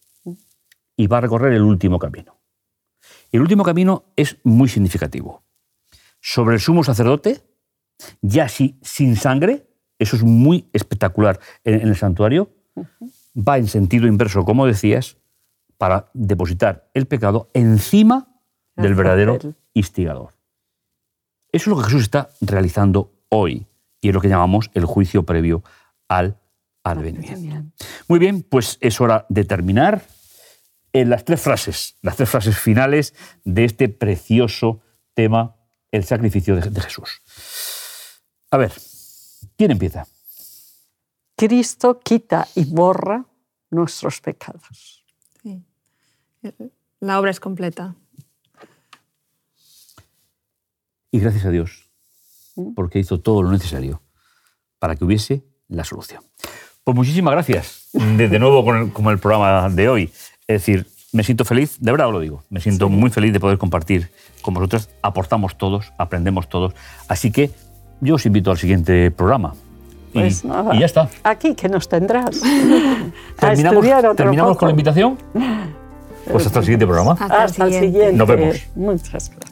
y 0.97 1.07
va 1.07 1.19
a 1.19 1.21
recorrer 1.23 1.53
el 1.53 1.63
último 1.63 1.99
camino. 1.99 2.39
Y 3.31 3.37
el 3.37 3.43
último 3.43 3.65
camino 3.65 4.05
es 4.15 4.37
muy 4.45 4.69
significativo. 4.69 5.43
Sobre 6.21 6.55
el 6.55 6.61
sumo 6.61 6.85
sacerdote, 6.85 7.43
ya 8.21 8.49
si, 8.49 8.79
sin 8.83 9.17
sangre, 9.17 9.67
eso 9.99 10.17
es 10.17 10.23
muy 10.23 10.69
espectacular 10.73 11.41
en, 11.65 11.81
en 11.81 11.89
el 11.89 11.97
santuario, 11.97 12.51
va 13.37 13.59
en 13.59 13.67
sentido 13.67 14.07
inverso, 14.07 14.45
como 14.45 14.67
decías, 14.67 15.17
para 15.79 16.11
depositar 16.15 16.89
el 16.95 17.07
pecado 17.07 17.51
encima 17.55 18.29
del 18.77 18.95
verdadero 18.95 19.39
instigador. 19.75 20.35
Eso 21.53 21.71
es 21.71 21.77
lo 21.77 21.77
que 21.77 21.85
Jesús 21.85 22.03
está 22.03 22.31
realizando 22.41 23.13
hoy 23.29 23.67
y 24.01 24.09
es 24.09 24.15
lo 24.15 24.21
que 24.21 24.29
llamamos 24.29 24.71
el 24.75 24.87
juicio 24.87 25.25
previo 25.25 25.63
al 26.09 26.39
advenimiento. 26.83 27.71
Muy 28.09 28.19
bien, 28.19 28.43
pues 28.43 28.79
es 28.81 29.01
hora 29.01 29.27
de 29.29 29.45
terminar 29.45 30.03
en 30.93 31.11
las 31.11 31.25
tres 31.25 31.41
frases, 31.41 31.97
las 32.03 32.17
tres 32.17 32.29
frases 32.29 32.59
finales 32.59 33.15
de 33.45 33.65
este 33.65 33.89
precioso 33.89 34.81
tema, 35.15 35.57
el 35.91 36.05
sacrificio 36.05 36.57
de, 36.57 36.69
de 36.69 36.81
Jesús. 36.81 37.23
A 38.51 38.57
ver, 38.57 38.73
¿quién 39.57 39.71
empieza? 39.71 40.07
Cristo 41.37 42.01
quita 42.01 42.49
y 42.55 42.65
borra 42.65 43.25
nuestros 43.71 44.21
pecados. 44.21 45.05
Sí. 45.43 45.63
La 47.01 47.19
obra 47.19 47.31
es 47.31 47.41
completa. 47.41 47.97
Y 51.13 51.21
gracias 51.21 51.45
a 51.45 51.51
Dios, 51.51 51.91
porque 52.75 52.99
hizo 52.99 53.21
todo 53.21 53.43
lo 53.43 53.51
necesario 53.51 54.01
para 54.79 54.97
que 54.97 55.05
hubiese 55.05 55.45
la 55.69 55.85
solución. 55.85 56.25
Pues 56.83 56.97
muchísimas 56.97 57.33
gracias, 57.33 57.91
de, 57.93 58.39
nuevo 58.39 58.65
con 58.65 58.77
el, 58.77 58.93
con 58.93 59.07
el 59.07 59.19
programa 59.19 59.69
de 59.69 59.89
hoy. 59.89 60.05
Es 60.49 60.63
decir, 60.63 60.87
me 61.13 61.23
siento 61.23 61.45
feliz, 61.45 61.77
de 61.79 61.93
verdad 61.93 62.09
os 62.09 62.15
lo 62.15 62.21
digo, 62.21 62.43
me 62.49 62.61
siento 62.61 62.89
muy 62.89 63.11
feliz 63.11 63.33
de 63.35 63.41
poder 63.41 63.59
compartir 63.59 64.11
con 64.41 64.55
vosotros, 64.55 64.89
aportamos 65.03 65.59
todos, 65.59 65.93
aprendemos 65.99 66.49
todos. 66.49 66.75
Así 67.09 67.31
que 67.31 67.51
yo 68.01 68.15
os 68.15 68.25
invito 68.25 68.51
al 68.51 68.59
siguiente 68.59 69.11
programa. 69.11 69.55
Y, 70.15 70.21
Pues 70.21 70.45
nada. 70.45 70.75
y 70.75 70.81
ya 70.81 70.87
está. 70.87 71.11
Aquí 71.25 71.55
que 71.55 71.69
nos 71.69 71.89
tendrás. 71.89 72.41
¿Terminamos, 73.39 74.17
terminamos 74.17 74.57
con 74.57 74.69
la 74.69 74.73
invitación? 74.73 75.19
Pues 76.31 76.47
hasta 76.47 76.61
el 76.61 76.65
siguiente 76.65 76.87
programa. 76.87 77.13
Hasta, 77.13 77.45
Hasta 77.45 77.65
el 77.67 77.73
siguiente. 77.73 78.13
Nos 78.13 78.29
vemos. 78.29 78.67
Muchas 78.75 79.31
gracias. 79.31 79.52